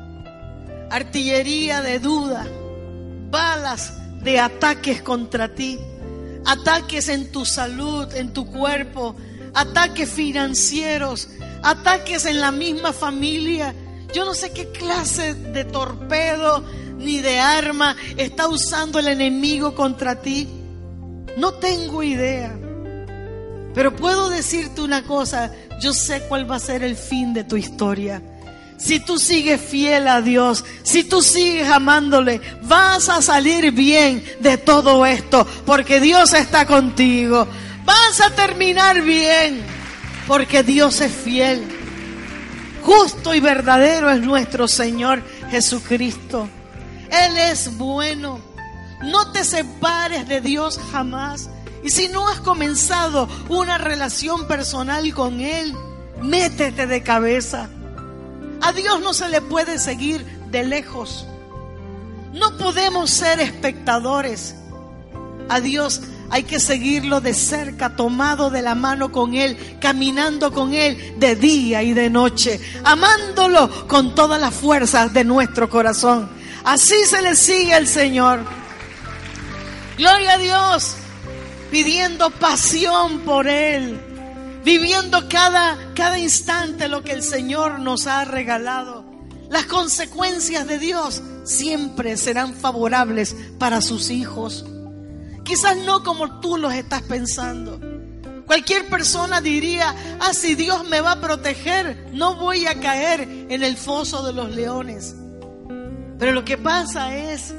[0.90, 2.48] Artillería de duda,
[3.30, 5.80] balas de ataques contra ti,
[6.46, 9.16] ataques en tu salud, en tu cuerpo,
[9.54, 11.30] ataques financieros,
[11.64, 13.74] ataques en la misma familia.
[14.14, 16.64] Yo no sé qué clase de torpedo
[16.98, 20.48] ni de arma está usando el enemigo contra ti.
[21.38, 22.58] No tengo idea.
[23.74, 27.56] Pero puedo decirte una cosa, yo sé cuál va a ser el fin de tu
[27.56, 28.22] historia.
[28.80, 34.58] Si tú sigues fiel a Dios, si tú sigues amándole, vas a salir bien de
[34.58, 37.46] todo esto, porque Dios está contigo.
[37.84, 39.64] Vas a terminar bien.
[40.28, 41.68] porque Dios es fiel.
[42.84, 46.48] Justo y verdadero es nuestro Señor Jesucristo.
[47.10, 48.40] Él es bueno.
[49.02, 51.50] No te separes de Dios jamás.
[51.84, 55.74] Y si no has comenzado una relación personal con Él,
[56.22, 57.68] métete de cabeza.
[58.62, 61.26] A Dios no se le puede seguir de lejos.
[62.34, 64.56] No podemos ser espectadores.
[65.48, 70.74] A Dios hay que seguirlo de cerca, tomado de la mano con Él, caminando con
[70.74, 76.30] Él de día y de noche, amándolo con todas las fuerzas de nuestro corazón.
[76.64, 78.42] Así se le sigue al Señor.
[79.98, 80.96] Gloria a Dios,
[81.72, 84.00] pidiendo pasión por Él,
[84.64, 89.06] viviendo cada, cada instante lo que el Señor nos ha regalado.
[89.50, 94.66] Las consecuencias de Dios siempre serán favorables para sus hijos.
[95.44, 97.80] Quizás no como tú los estás pensando.
[98.46, 103.64] Cualquier persona diría, ah, si Dios me va a proteger, no voy a caer en
[103.64, 105.16] el foso de los leones.
[106.18, 107.54] Pero lo que pasa es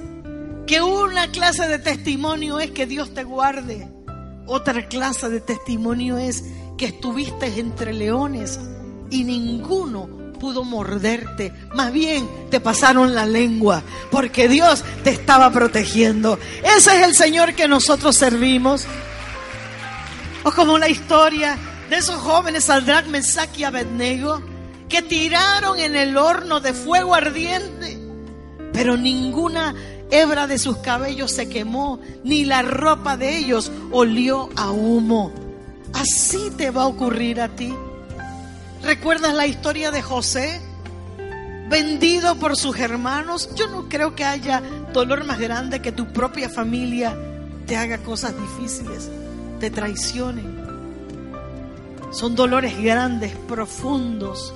[0.67, 3.89] que una clase de testimonio es que Dios te guarde.
[4.47, 6.45] Otra clase de testimonio es
[6.81, 8.59] que estuviste entre leones
[9.11, 10.09] y ninguno
[10.41, 16.39] pudo morderte, más bien te pasaron la lengua, porque Dios te estaba protegiendo.
[16.65, 18.87] Ese es el Señor que nosotros servimos.
[20.43, 21.59] O como la historia
[21.91, 24.41] de esos jóvenes Saldrán, Mesach y Abednego
[24.89, 27.99] que tiraron en el horno de fuego ardiente,
[28.73, 29.75] pero ninguna
[30.11, 35.50] hebra de sus cabellos se quemó, ni la ropa de ellos olió a humo.
[35.93, 37.75] Así te va a ocurrir a ti.
[38.83, 40.61] ¿Recuerdas la historia de José?
[41.69, 43.51] Vendido por sus hermanos.
[43.55, 44.63] Yo no creo que haya
[44.93, 47.17] dolor más grande que tu propia familia
[47.67, 49.09] te haga cosas difíciles,
[49.61, 50.61] te traicionen.
[52.11, 54.53] Son dolores grandes, profundos.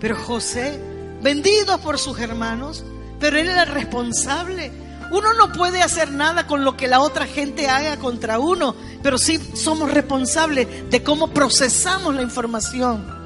[0.00, 0.78] Pero José,
[1.22, 2.84] vendido por sus hermanos,
[3.18, 4.70] pero él era responsable.
[5.10, 9.18] Uno no puede hacer nada con lo que la otra gente haga contra uno, pero
[9.18, 13.20] sí somos responsables de cómo procesamos la información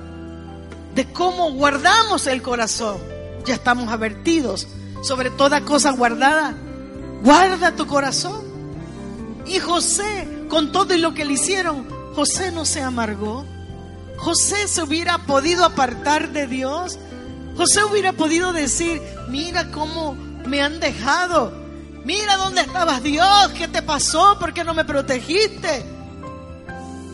[0.95, 2.99] de cómo guardamos el corazón.
[3.45, 4.67] Ya estamos avertidos
[5.03, 6.55] sobre toda cosa guardada.
[7.23, 8.43] Guarda tu corazón.
[9.47, 13.45] Y José, con todo lo que le hicieron, José no se amargó.
[14.17, 16.99] José se hubiera podido apartar de Dios.
[17.57, 20.15] José hubiera podido decir, mira cómo
[20.47, 21.64] me han dejado.
[22.05, 24.39] Mira dónde estabas Dios, ¿qué te pasó?
[24.39, 25.85] ¿Por qué no me protegiste?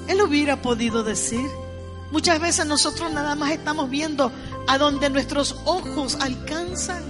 [0.09, 1.49] Él hubiera podido decir,
[2.11, 4.33] Muchas veces nosotros nada más estamos viendo
[4.67, 7.03] a donde nuestros ojos alcanzan.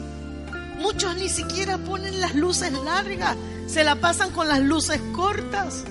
[0.78, 5.84] Muchos ni siquiera ponen las luces largas, se la pasan con las luces cortas.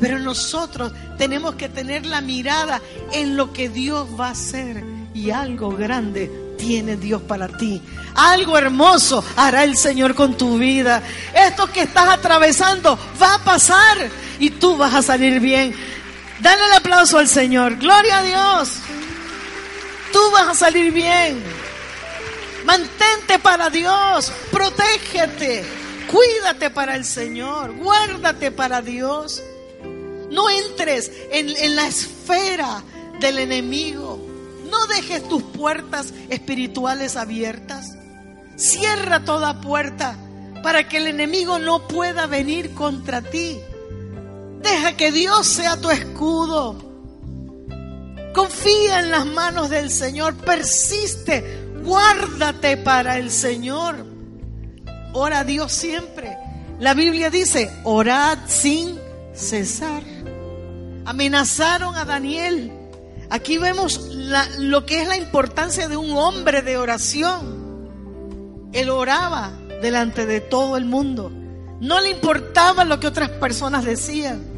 [0.00, 2.80] Pero nosotros tenemos que tener la mirada
[3.12, 4.84] en lo que Dios va a hacer
[5.14, 7.80] y algo grande tiene Dios para ti.
[8.14, 11.02] Algo hermoso hará el Señor con tu vida.
[11.34, 15.74] Esto que estás atravesando va a pasar y tú vas a salir bien.
[16.40, 17.76] Dale el aplauso al Señor.
[17.76, 18.70] Gloria a Dios.
[20.12, 21.42] Tú vas a salir bien.
[22.64, 24.32] Mantente para Dios.
[24.50, 25.64] Protégete.
[26.10, 27.74] Cuídate para el Señor.
[27.76, 29.42] Guárdate para Dios.
[30.30, 32.82] No entres en, en la esfera
[33.20, 34.25] del enemigo.
[34.70, 37.96] No dejes tus puertas espirituales abiertas.
[38.56, 40.16] Cierra toda puerta
[40.62, 43.58] para que el enemigo no pueda venir contra ti.
[44.62, 46.76] Deja que Dios sea tu escudo.
[48.34, 50.34] Confía en las manos del Señor.
[50.34, 51.66] Persiste.
[51.84, 54.06] Guárdate para el Señor.
[55.12, 56.36] Ora a Dios siempre.
[56.80, 58.98] La Biblia dice, orad sin
[59.34, 60.02] cesar.
[61.04, 62.72] Amenazaron a Daniel.
[63.30, 64.10] Aquí vemos
[64.58, 68.68] lo que es la importancia de un hombre de oración.
[68.72, 69.52] Él oraba
[69.82, 71.30] delante de todo el mundo.
[71.80, 74.56] No le importaba lo que otras personas decían.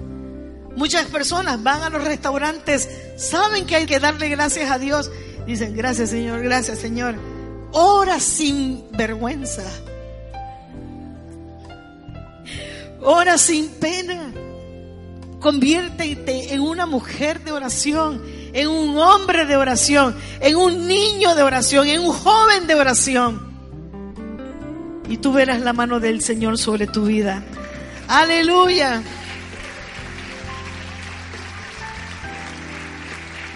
[0.77, 5.11] Muchas personas van a los restaurantes, saben que hay que darle gracias a Dios.
[5.45, 7.17] Dicen, gracias Señor, gracias Señor.
[7.73, 9.65] Ora sin vergüenza.
[13.01, 14.33] Ora sin pena.
[15.41, 18.23] Conviértete en una mujer de oración,
[18.53, 23.49] en un hombre de oración, en un niño de oración, en un joven de oración.
[25.09, 27.43] Y tú verás la mano del Señor sobre tu vida.
[28.09, 29.03] Aleluya.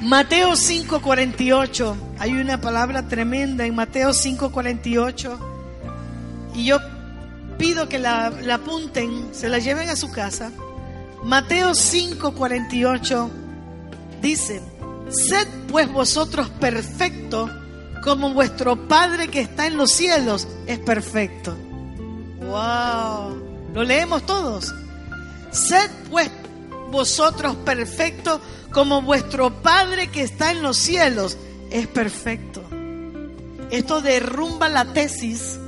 [0.03, 5.39] Mateo 5:48, hay una palabra tremenda en Mateo 5:48
[6.55, 6.79] y yo
[7.57, 10.51] pido que la, la, apunten, se la lleven a su casa.
[11.23, 13.31] Mateo 5:48
[14.21, 14.61] dice,
[15.11, 17.51] sed pues vosotros perfectos
[18.03, 21.57] como vuestro Padre que está en los cielos es perfecto.
[22.41, 23.71] ¡Wow!
[23.75, 24.75] ¿Lo leemos todos?
[25.51, 26.31] Sed pues
[26.91, 28.41] vosotros perfectos
[28.71, 31.39] como vuestro Padre que está en los cielos
[31.71, 32.63] es perfecto.
[33.71, 35.59] Esto derrumba la tesis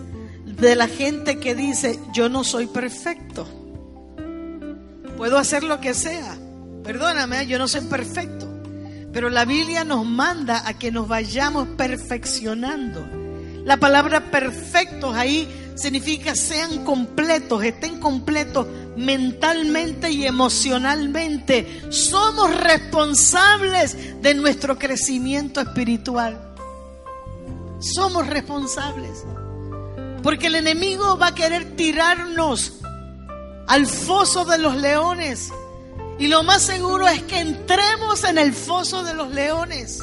[0.44, 3.46] de la gente que dice, yo no soy perfecto.
[5.16, 6.36] Puedo hacer lo que sea.
[6.82, 8.53] Perdóname, yo no soy perfecto.
[9.14, 13.08] Pero la Biblia nos manda a que nos vayamos perfeccionando.
[13.64, 21.82] La palabra perfectos ahí significa sean completos, estén completos mentalmente y emocionalmente.
[21.90, 26.54] Somos responsables de nuestro crecimiento espiritual.
[27.78, 29.24] Somos responsables.
[30.24, 32.80] Porque el enemigo va a querer tirarnos
[33.68, 35.52] al foso de los leones.
[36.18, 40.00] Y lo más seguro es que entremos en el foso de los leones.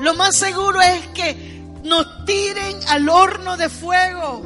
[0.00, 4.42] Lo más seguro es que nos tiren al horno de fuego.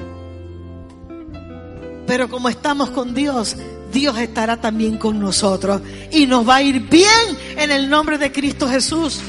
[2.06, 3.56] Pero como estamos con Dios,
[3.92, 5.82] Dios estará también con nosotros.
[6.10, 9.20] Y nos va a ir bien en el nombre de Cristo Jesús.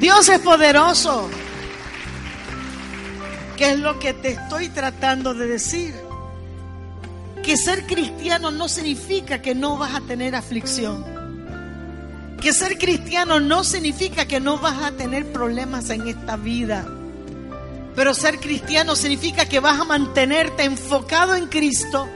[0.00, 1.28] Dios es poderoso.
[3.56, 5.94] ¿Qué es lo que te estoy tratando de decir?
[7.44, 11.04] Que ser cristiano no significa que no vas a tener aflicción.
[12.40, 16.86] Que ser cristiano no significa que no vas a tener problemas en esta vida.
[17.94, 22.08] Pero ser cristiano significa que vas a mantenerte enfocado en Cristo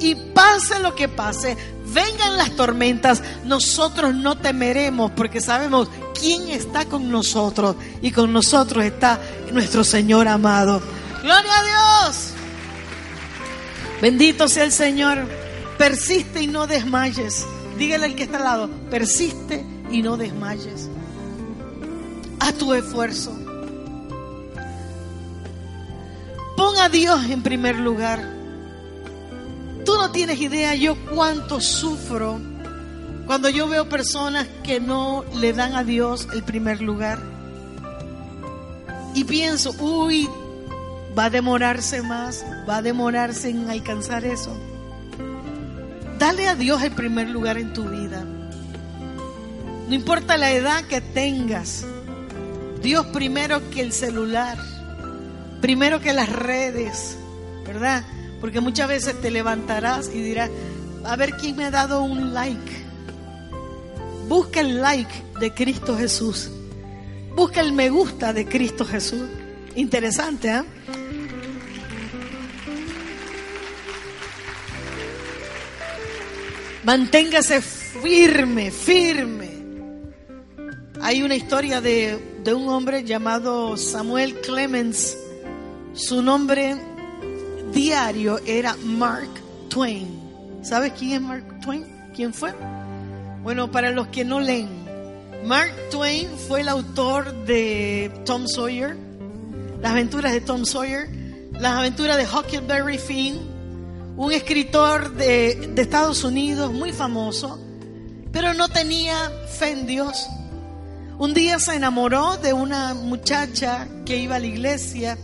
[0.00, 1.56] y pase lo que pase,
[1.92, 8.84] vengan las tormentas, nosotros no temeremos porque sabemos quién está con nosotros y con nosotros
[8.84, 9.20] está
[9.52, 10.80] nuestro Señor amado.
[11.22, 12.29] Gloria a Dios.
[14.00, 15.26] Bendito sea el Señor.
[15.78, 17.46] Persiste y no desmayes.
[17.78, 20.88] Dígale al que está al lado, persiste y no desmayes.
[22.38, 23.32] A tu esfuerzo.
[26.56, 28.20] Pon a Dios en primer lugar.
[29.84, 32.38] Tú no tienes idea yo cuánto sufro
[33.26, 37.22] cuando yo veo personas que no le dan a Dios el primer lugar.
[39.14, 40.28] Y pienso, uy,
[41.18, 44.56] va a demorarse más, va a demorarse en alcanzar eso.
[46.18, 48.24] Dale a Dios el primer lugar en tu vida.
[49.88, 51.84] No importa la edad que tengas.
[52.82, 54.58] Dios primero que el celular
[55.60, 57.16] primero que las redes,
[57.66, 58.04] ¿verdad?
[58.40, 60.50] Porque muchas veces te levantarás y dirás,
[61.04, 62.86] a ver quién me ha dado un like.
[64.28, 66.50] Busca el like de Cristo Jesús.
[67.34, 69.28] Busca el me gusta de Cristo Jesús.
[69.80, 70.62] Interesante, ¿eh?
[76.84, 79.50] Manténgase firme, firme.
[81.00, 85.16] Hay una historia de, de un hombre llamado Samuel Clemens
[85.92, 86.76] su nombre
[87.72, 89.30] diario era Mark
[89.68, 90.08] Twain.
[90.62, 91.84] ¿Sabes quién es Mark Twain?
[92.14, 92.54] ¿Quién fue?
[93.42, 94.68] Bueno, para los que no leen,
[95.44, 98.96] Mark Twain fue el autor de Tom Sawyer,
[99.82, 101.08] las aventuras de Tom Sawyer,
[101.52, 103.38] las aventuras de Huckleberry Finn,
[104.16, 107.58] un escritor de, de Estados Unidos muy famoso,
[108.32, 109.16] pero no tenía
[109.58, 110.26] fe en Dios.
[111.18, 115.18] Un día se enamoró de una muchacha que iba a la iglesia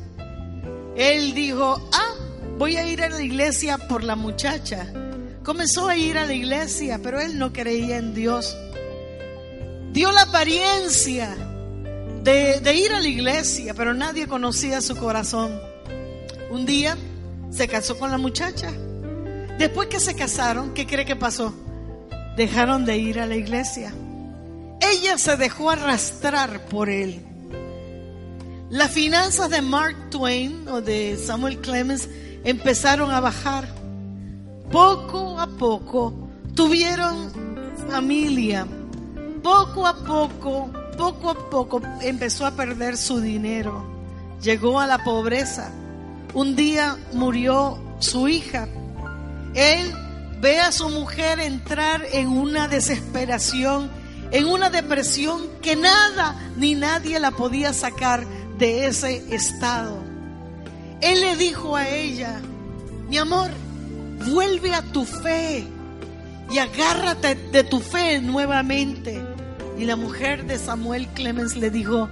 [0.97, 2.15] él dijo, ah,
[2.57, 4.87] voy a ir a la iglesia por la muchacha.
[5.45, 8.57] Comenzó a ir a la iglesia, pero él no creía en Dios.
[9.93, 11.37] Dio la apariencia
[12.27, 15.61] de, ir a la iglesia, pero nadie conocía su corazón.
[16.51, 16.97] Un día
[17.51, 18.73] se casó con la muchacha.
[19.59, 21.55] Después que se casaron, ¿qué cree que pasó?
[22.37, 23.95] Dejaron de ir a la iglesia.
[24.81, 27.25] Ella se dejó arrastrar por él.
[28.71, 32.09] Las finanzas de Mark Twain o de Samuel Clemens
[32.43, 33.69] empezaron a bajar.
[34.73, 37.31] Poco a poco tuvieron
[37.89, 38.67] familia.
[39.45, 43.85] Poco a poco, poco a poco empezó a perder su dinero.
[44.43, 45.71] Llegó a la pobreza.
[46.35, 48.69] Un día murió su hija.
[49.55, 49.93] Él
[50.41, 53.91] ve a su mujer entrar en una desesperación,
[54.31, 58.27] en una depresión que nada ni nadie la podía sacar
[58.59, 60.03] de ese estado.
[61.01, 62.41] Él le dijo a ella,
[63.09, 63.51] mi amor,
[64.27, 65.67] vuelve a tu fe
[66.51, 69.36] y agárrate de tu fe nuevamente.
[69.79, 72.09] Y la mujer de Samuel Clemens le dijo,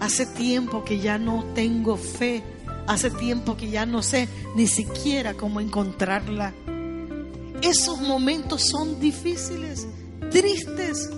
[0.00, 2.42] hace tiempo que ya no tengo fe,
[2.86, 6.52] hace tiempo que ya no sé ni siquiera cómo encontrarla.
[7.62, 9.86] Esos momentos son difíciles,
[10.30, 11.10] tristes,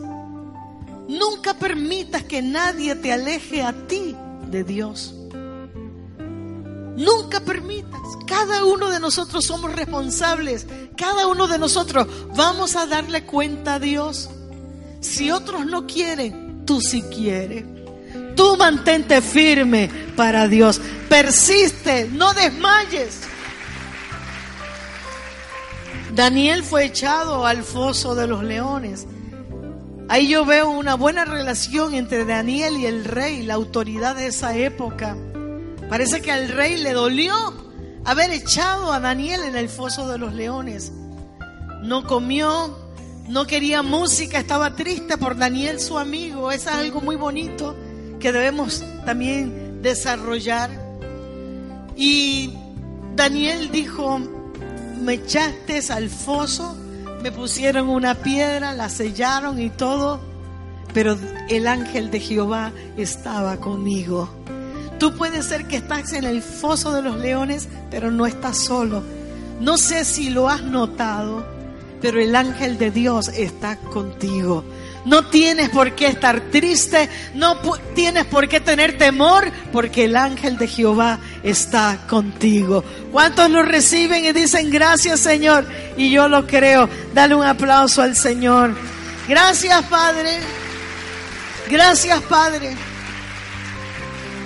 [1.10, 4.14] Nunca permitas que nadie te aleje a ti
[4.46, 5.12] de Dios.
[6.96, 8.00] Nunca permitas.
[8.28, 10.68] Cada uno de nosotros somos responsables.
[10.96, 12.06] Cada uno de nosotros
[12.36, 14.30] vamos a darle cuenta a Dios.
[15.00, 17.64] Si otros no quieren, tú sí quieres.
[18.36, 20.80] Tú mantente firme para Dios.
[21.08, 23.20] Persiste, no desmayes.
[26.14, 29.06] Daniel fue echado al foso de los leones.
[30.08, 34.56] Ahí yo veo una buena relación entre Daniel y el rey, la autoridad de esa
[34.56, 35.16] época.
[35.88, 37.34] Parece que al rey le dolió
[38.04, 40.92] haber echado a Daniel en el foso de los leones.
[41.82, 42.89] No comió,
[43.30, 46.52] no quería música, estaba triste por Daniel, su amigo.
[46.52, 47.74] Es algo muy bonito
[48.18, 50.70] que debemos también desarrollar.
[51.96, 52.52] Y
[53.16, 54.20] Daniel dijo,
[55.00, 56.76] me echaste al foso
[57.22, 60.20] me pusieron una piedra, la sellaron y todo,
[60.94, 61.18] pero
[61.48, 64.30] el ángel de Jehová estaba conmigo.
[64.98, 69.02] Tú puedes ser que estás en el foso de los leones, pero no estás solo.
[69.60, 71.44] No sé si lo has notado,
[72.00, 74.64] pero el ángel de Dios está contigo.
[75.04, 77.56] No tienes por qué estar triste, no
[77.94, 82.84] tienes por qué tener temor, porque el ángel de Jehová está contigo.
[83.10, 85.66] ¿Cuántos lo reciben y dicen gracias Señor?
[85.96, 86.88] Y yo lo creo.
[87.14, 88.76] Dale un aplauso al Señor.
[89.26, 90.38] Gracias Padre.
[91.70, 92.76] Gracias Padre.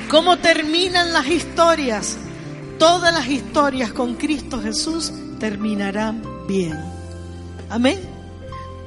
[0.09, 2.17] ¿Cómo terminan las historias?
[2.79, 6.94] Todas las historias con Cristo Jesús terminarán bien.
[7.69, 8.15] Amén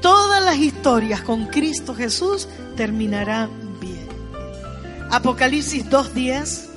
[0.01, 3.49] todas las historias con Cristo Jesús terminarán
[3.79, 4.07] bien.
[5.11, 6.67] Apocalipsis 2.10.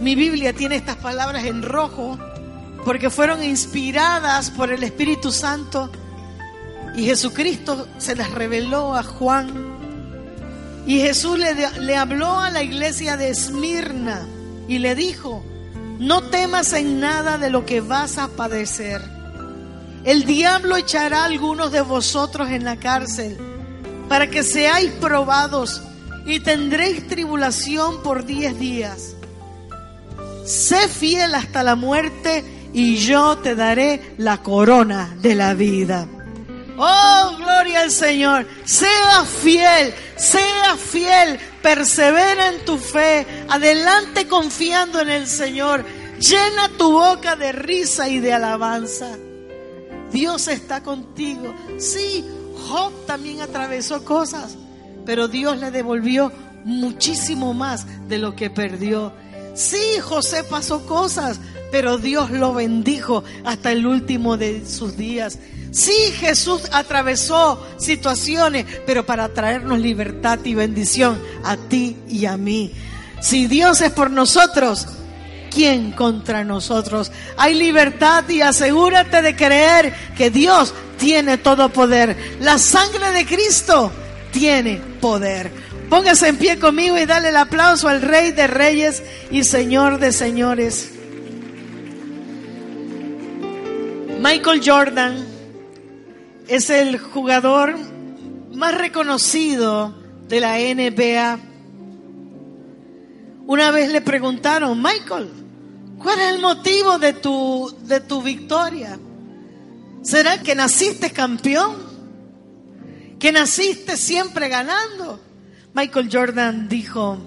[0.00, 2.18] Mi Biblia tiene estas palabras en rojo
[2.84, 5.90] porque fueron inspiradas por el Espíritu Santo
[6.94, 9.74] y Jesucristo se las reveló a Juan.
[10.86, 14.26] Y Jesús le, le habló a la iglesia de Esmirna
[14.68, 15.42] y le dijo,
[15.98, 19.15] no temas en nada de lo que vas a padecer
[20.06, 23.36] el diablo echará a algunos de vosotros en la cárcel
[24.08, 25.82] para que seáis probados
[26.24, 29.16] y tendréis tribulación por diez días.
[30.44, 36.06] Sé fiel hasta la muerte y yo te daré la corona de la vida.
[36.78, 38.46] Oh, gloria al Señor.
[38.64, 45.84] Sea fiel, sea fiel, persevera en tu fe, adelante confiando en el Señor.
[46.20, 49.08] Llena tu boca de risa y de alabanza.
[50.12, 51.54] Dios está contigo.
[51.78, 52.24] Sí,
[52.68, 54.56] Job también atravesó cosas,
[55.04, 56.32] pero Dios le devolvió
[56.64, 59.12] muchísimo más de lo que perdió.
[59.54, 61.40] Sí, José pasó cosas,
[61.70, 65.38] pero Dios lo bendijo hasta el último de sus días.
[65.70, 72.72] Sí, Jesús atravesó situaciones, pero para traernos libertad y bendición a ti y a mí.
[73.20, 74.86] Si Dios es por nosotros,
[75.56, 77.10] ¿quién contra nosotros?
[77.38, 82.14] Hay libertad y asegúrate de creer que Dios tiene todo poder.
[82.40, 83.90] La sangre de Cristo
[84.32, 85.50] tiene poder.
[85.88, 90.12] Póngase en pie conmigo y dale el aplauso al Rey de Reyes y Señor de
[90.12, 90.90] Señores.
[94.20, 95.26] Michael Jordan
[96.48, 97.76] es el jugador
[98.52, 99.94] más reconocido
[100.28, 101.38] de la NBA.
[103.46, 105.45] Una vez le preguntaron, Michael,
[106.06, 108.96] ¿Cuál es el motivo de tu, de tu victoria?
[110.02, 111.74] ¿Será que naciste campeón?
[113.18, 115.18] ¿Que naciste siempre ganando?
[115.74, 117.18] Michael Jordan dijo,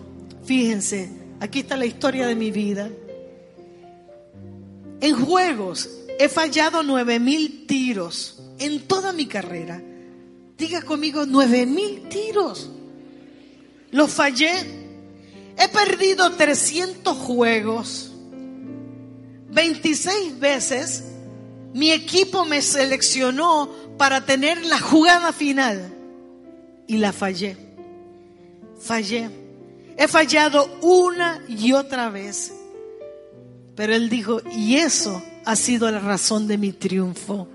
[0.46, 1.12] fíjense,
[1.42, 2.90] aquí está la historia de mi vida.
[5.02, 9.84] En juegos he fallado nueve mil tiros en toda mi carrera.
[10.58, 12.70] Diga conmigo, nueve mil tiros.
[13.92, 14.54] Los fallé.
[15.58, 18.09] He perdido 300 juegos
[19.52, 21.04] 26 veces
[21.74, 25.94] mi equipo me seleccionó para tener la jugada final
[26.88, 27.58] y la fallé.
[28.80, 29.30] Fallé.
[29.98, 32.54] He fallado una y otra vez.
[33.76, 37.48] Pero él dijo, y eso ha sido la razón de mi triunfo.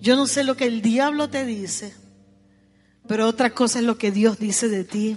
[0.00, 1.92] Yo no sé lo que el diablo te dice,
[3.06, 5.16] pero otra cosa es lo que Dios dice de ti.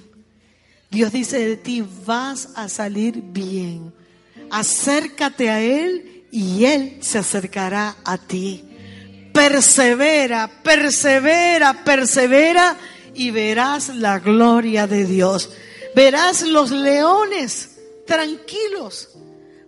[0.90, 3.94] Dios dice de ti, vas a salir bien.
[4.50, 8.64] Acércate a Él y Él se acercará a ti.
[9.32, 12.76] Persevera, persevera, persevera
[13.14, 15.52] y verás la gloria de Dios.
[15.96, 17.78] Verás los leones
[18.08, 19.10] tranquilos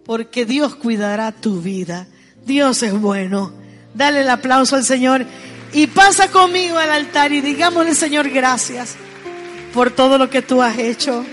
[0.03, 2.07] porque Dios cuidará tu vida.
[2.43, 3.53] Dios es bueno.
[3.93, 5.25] Dale el aplauso al Señor
[5.73, 8.95] Y pasa conmigo al altar y digámosle, Señor, gracias
[9.73, 11.25] por todo lo que tú has hecho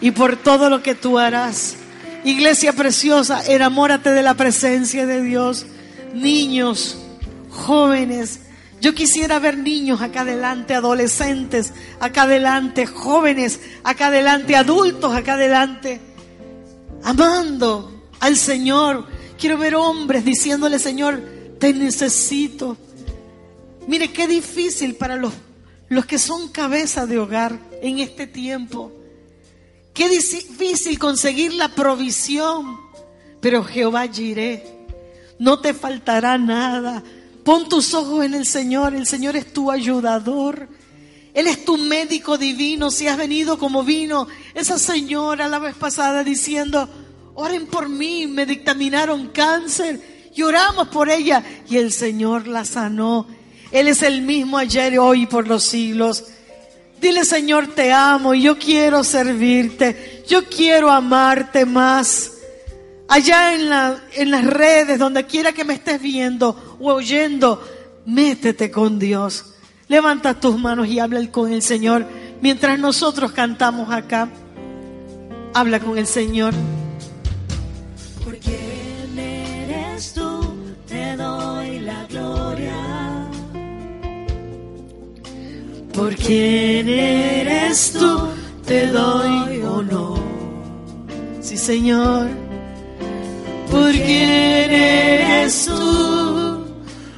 [0.00, 1.76] y por todo lo que tú harás.
[2.24, 5.66] Iglesia preciosa, enamórate de la presencia de Dios.
[6.14, 6.96] Niños,
[7.50, 8.40] jóvenes,
[8.80, 16.00] yo quisiera ver niños acá adelante, adolescentes acá adelante, jóvenes acá adelante, adultos acá adelante,
[17.02, 19.06] amando al Señor.
[19.38, 21.22] Quiero ver hombres diciéndole, Señor,
[21.58, 22.76] te necesito.
[23.86, 25.32] Mire qué difícil para los,
[25.88, 28.92] los que son cabeza de hogar en este tiempo.
[29.92, 32.80] Qué difícil conseguir la provisión.
[33.40, 34.64] Pero Jehová Jiré,
[35.38, 37.02] no te faltará nada.
[37.44, 38.94] Pon tus ojos en el Señor.
[38.94, 40.68] El Señor es tu ayudador.
[41.32, 42.90] Él es tu médico divino.
[42.90, 46.88] Si has venido como vino esa señora la vez pasada diciendo,
[47.34, 50.30] oren por mí, me dictaminaron cáncer.
[50.34, 51.44] Y oramos por ella.
[51.68, 53.28] Y el Señor la sanó.
[53.74, 56.26] Él es el mismo ayer, hoy y por los siglos.
[57.00, 60.22] Dile, Señor, te amo y yo quiero servirte.
[60.28, 62.34] Yo quiero amarte más.
[63.08, 67.66] Allá en, la, en las redes, donde quiera que me estés viendo o oyendo,
[68.06, 69.54] métete con Dios.
[69.88, 72.06] Levanta tus manos y habla con el Señor.
[72.40, 74.28] Mientras nosotros cantamos acá,
[75.52, 76.54] habla con el Señor.
[78.24, 78.53] Porque
[85.94, 88.28] Por quién eres tú,
[88.66, 90.18] te doy honor.
[91.40, 92.26] Sí, Señor.
[93.70, 96.64] Por quién eres tú,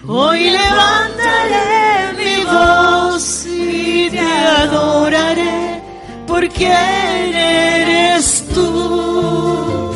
[0.07, 5.83] hoy levantaré mi voz y te adoraré.
[6.27, 9.93] Por quién eres tú,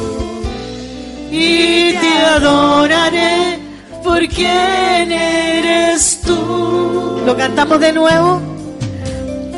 [1.31, 3.59] y te adoraré.
[4.03, 7.21] Por quién eres tú.
[7.27, 8.60] Lo cantamos de nuevo.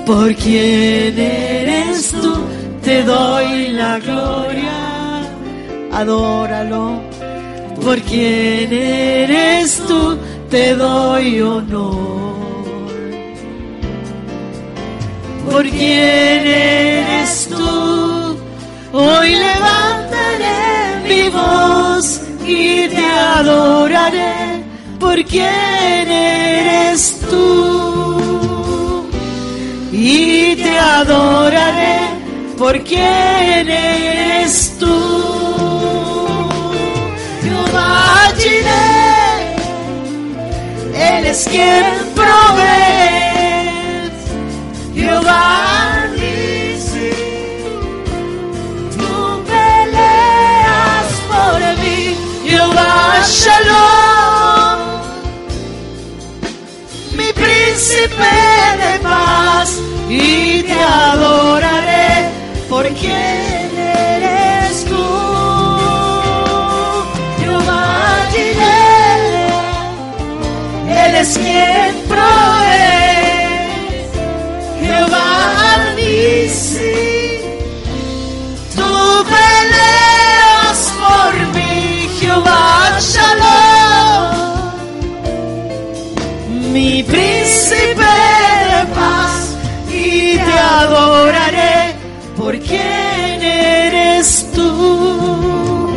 [0.07, 2.35] Por quién eres tú,
[2.83, 5.23] te doy la gloria.
[5.93, 7.01] Adóralo.
[7.81, 10.19] Por quién eres tú,
[10.51, 12.83] te doy honor.
[15.49, 18.37] Por quién eres tú,
[18.93, 20.63] hoy levantaré
[21.09, 24.65] mi voz y te adoraré.
[24.99, 27.92] Por quién eres tú
[30.05, 32.01] y te adoraré
[32.59, 34.99] por quién eres tú.
[37.43, 39.57] Jehová Jireh,
[40.95, 41.85] Él es quien
[42.15, 42.83] provee.
[44.95, 45.73] Jehová.
[52.53, 54.79] Jehová Shalom,
[57.17, 58.35] mi príncipe
[58.83, 59.81] de paz,
[60.15, 62.29] y te adoraré
[62.69, 65.05] por quien eres tú.
[67.39, 68.29] Jehová
[70.89, 72.52] Él es quien provee.
[91.03, 91.95] Te adoraré
[92.37, 95.91] por quien eres tú.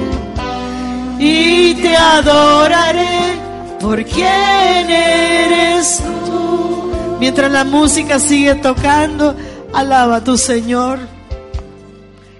[1.20, 3.39] Y te adoraré
[3.80, 6.91] por quien eres tú.
[7.20, 9.36] Mientras la música sigue tocando,
[9.74, 10.99] alaba a tu Señor.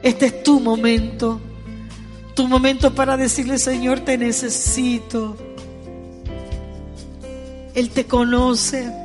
[0.02, 1.40] Este es tu momento.
[2.36, 5.38] Tu momento para decirle, Señor, te necesito.
[7.74, 9.05] Él te conoce.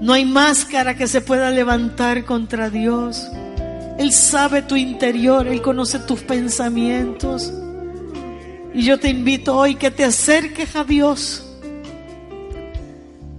[0.00, 3.30] No hay máscara que se pueda levantar contra Dios.
[3.98, 7.52] Él sabe tu interior, Él conoce tus pensamientos.
[8.72, 11.44] Y yo te invito hoy que te acerques a Dios.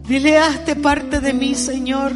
[0.08, 2.12] Dile, hazte parte de mí, Señor.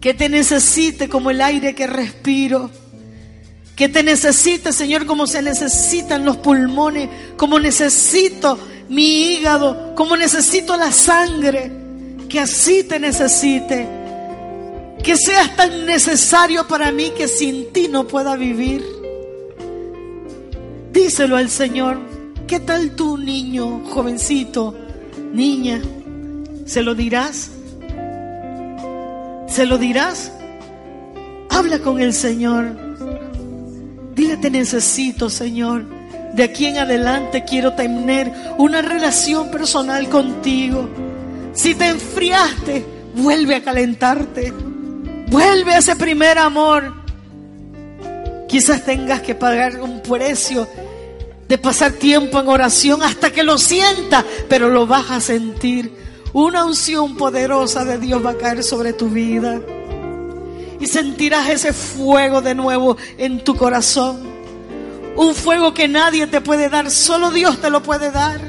[0.00, 2.70] Que te necesite como el aire que respiro.
[3.74, 8.56] Que te necesite, Señor, como se necesitan los pulmones, como necesito
[8.88, 11.77] mi hígado, como necesito la sangre,
[12.28, 13.88] que así te necesite.
[15.02, 18.84] Que seas tan necesario para mí que sin ti no pueda vivir.
[20.92, 21.98] Díselo al Señor.
[22.46, 24.74] ¿Qué tal tú, niño, jovencito,
[25.32, 25.80] niña?
[26.64, 27.50] ¿Se lo dirás?
[29.46, 30.32] ¿Se lo dirás?
[31.50, 32.76] Habla con el Señor.
[34.14, 35.84] Dile, te necesito, Señor.
[36.34, 40.88] De aquí en adelante quiero tener una relación personal contigo.
[41.58, 42.86] Si te enfriaste,
[43.16, 44.52] vuelve a calentarte.
[45.26, 46.94] Vuelve a ese primer amor.
[48.46, 50.68] Quizás tengas que pagar un precio
[51.48, 55.92] de pasar tiempo en oración hasta que lo sientas, pero lo vas a sentir.
[56.32, 59.60] Una unción poderosa de Dios va a caer sobre tu vida.
[60.78, 64.20] Y sentirás ese fuego de nuevo en tu corazón.
[65.16, 68.40] Un fuego que nadie te puede dar, solo Dios te lo puede dar.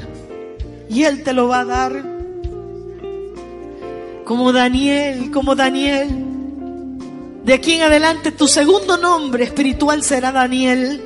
[0.88, 2.19] Y Él te lo va a dar.
[4.30, 6.08] Como Daniel, como Daniel.
[7.42, 11.02] De aquí en adelante tu segundo nombre espiritual será Daniel.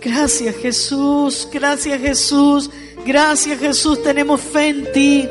[0.00, 2.70] Gracias Jesús, gracias Jesús,
[3.04, 5.28] gracias Jesús, tenemos fe en ti.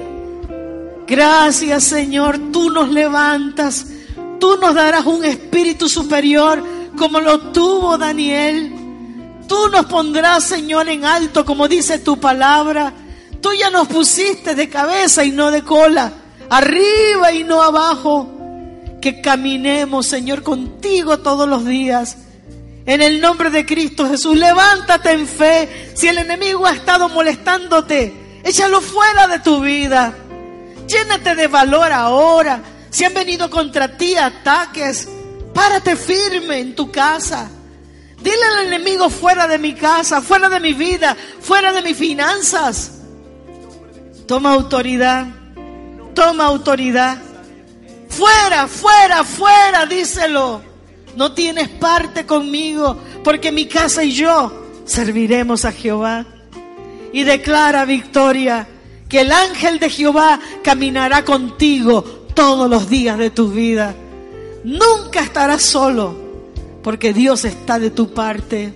[1.07, 3.87] Gracias Señor, tú nos levantas,
[4.37, 6.61] tú nos darás un espíritu superior
[6.97, 8.69] como lo tuvo Daniel.
[9.47, 12.95] Tú nos pondrás Señor en alto como dice tu palabra.
[13.43, 16.11] Tú ya nos pusiste de cabeza y no de cola,
[16.49, 18.29] arriba y no abajo.
[18.99, 22.17] Que caminemos Señor contigo todos los días
[22.85, 25.93] en el nombre de Cristo Jesús, levántate en fe.
[25.95, 30.13] Si el enemigo ha estado molestándote, échalo fuera de tu vida.
[30.87, 32.61] Llénate de valor ahora.
[32.89, 35.07] Si han venido contra ti ataques,
[35.53, 37.49] párate firme en tu casa.
[38.21, 42.91] Dile al enemigo fuera de mi casa, fuera de mi vida, fuera de mis finanzas.
[44.33, 45.27] Toma autoridad.
[46.15, 47.19] Toma autoridad.
[48.09, 50.59] Fuera, fuera, fuera, díselo.
[51.15, 54.51] No tienes parte conmigo, porque mi casa y yo
[54.85, 56.25] serviremos a Jehová.
[57.11, 58.67] Y declara victoria,
[59.07, 62.01] que el ángel de Jehová caminará contigo
[62.33, 63.93] todos los días de tu vida.
[64.63, 66.15] Nunca estarás solo,
[66.81, 68.73] porque Dios está de tu parte.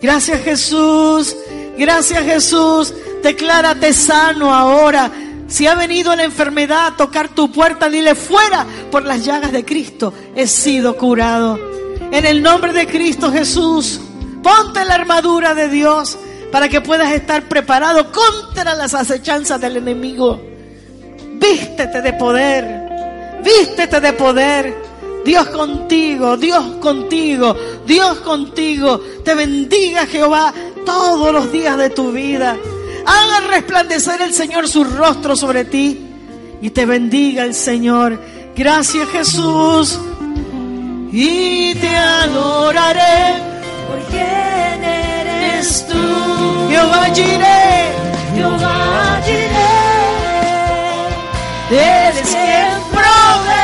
[0.00, 1.36] Gracias Jesús,
[1.76, 2.94] gracias Jesús.
[3.22, 5.10] Declárate sano ahora
[5.48, 9.64] si ha venido la enfermedad a tocar tu puerta, dile fuera por las llagas de
[9.64, 10.12] Cristo.
[10.36, 11.58] He sido curado.
[12.12, 13.98] En el nombre de Cristo Jesús,
[14.42, 16.18] ponte la armadura de Dios
[16.52, 20.38] para que puedas estar preparado contra las acechanzas del enemigo.
[21.40, 23.40] Vístete de poder.
[23.42, 24.88] Vístete de poder.
[25.24, 27.56] Dios contigo, Dios contigo,
[27.86, 29.00] Dios contigo.
[29.24, 30.52] Te bendiga Jehová
[30.84, 32.56] todos los días de tu vida.
[33.06, 36.06] Haga resplandecer el Señor su rostro sobre ti
[36.60, 38.20] y te bendiga el Señor.
[38.56, 39.98] Gracias Jesús.
[41.12, 43.42] Y te adoraré.
[43.88, 46.68] ¿Por quién eres tú?
[46.68, 47.92] Jehová Jireh.
[48.34, 49.58] Jehová Jireh.
[51.70, 53.57] Eres quien provee.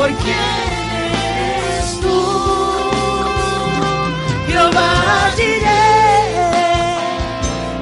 [0.00, 0.34] ¿Por quién
[1.04, 2.18] eres tú?
[4.48, 5.30] Jehová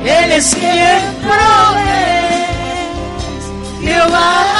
[0.05, 2.49] Él es quien provee.
[3.83, 4.58] Jehová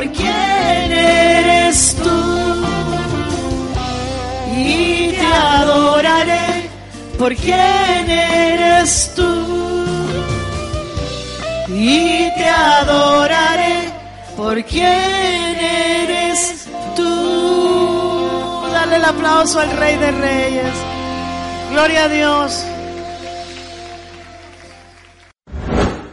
[0.00, 2.64] por quién eres tú.
[4.56, 6.70] Y te adoraré
[7.18, 9.30] por quién eres tú.
[11.68, 13.92] Y te adoraré
[14.38, 18.70] por quién eres tú.
[18.72, 20.74] Dale el aplauso al Rey de Reyes.
[21.72, 22.64] Gloria a Dios.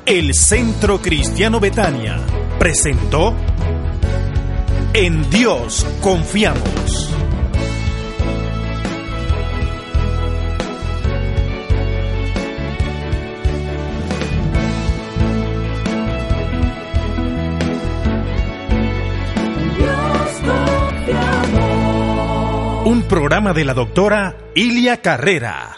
[0.06, 2.18] El Centro Cristiano Betania
[2.60, 3.34] presentó
[5.00, 7.14] En Dios confiamos.
[22.86, 25.78] Un programa de la doctora Ilia Carrera.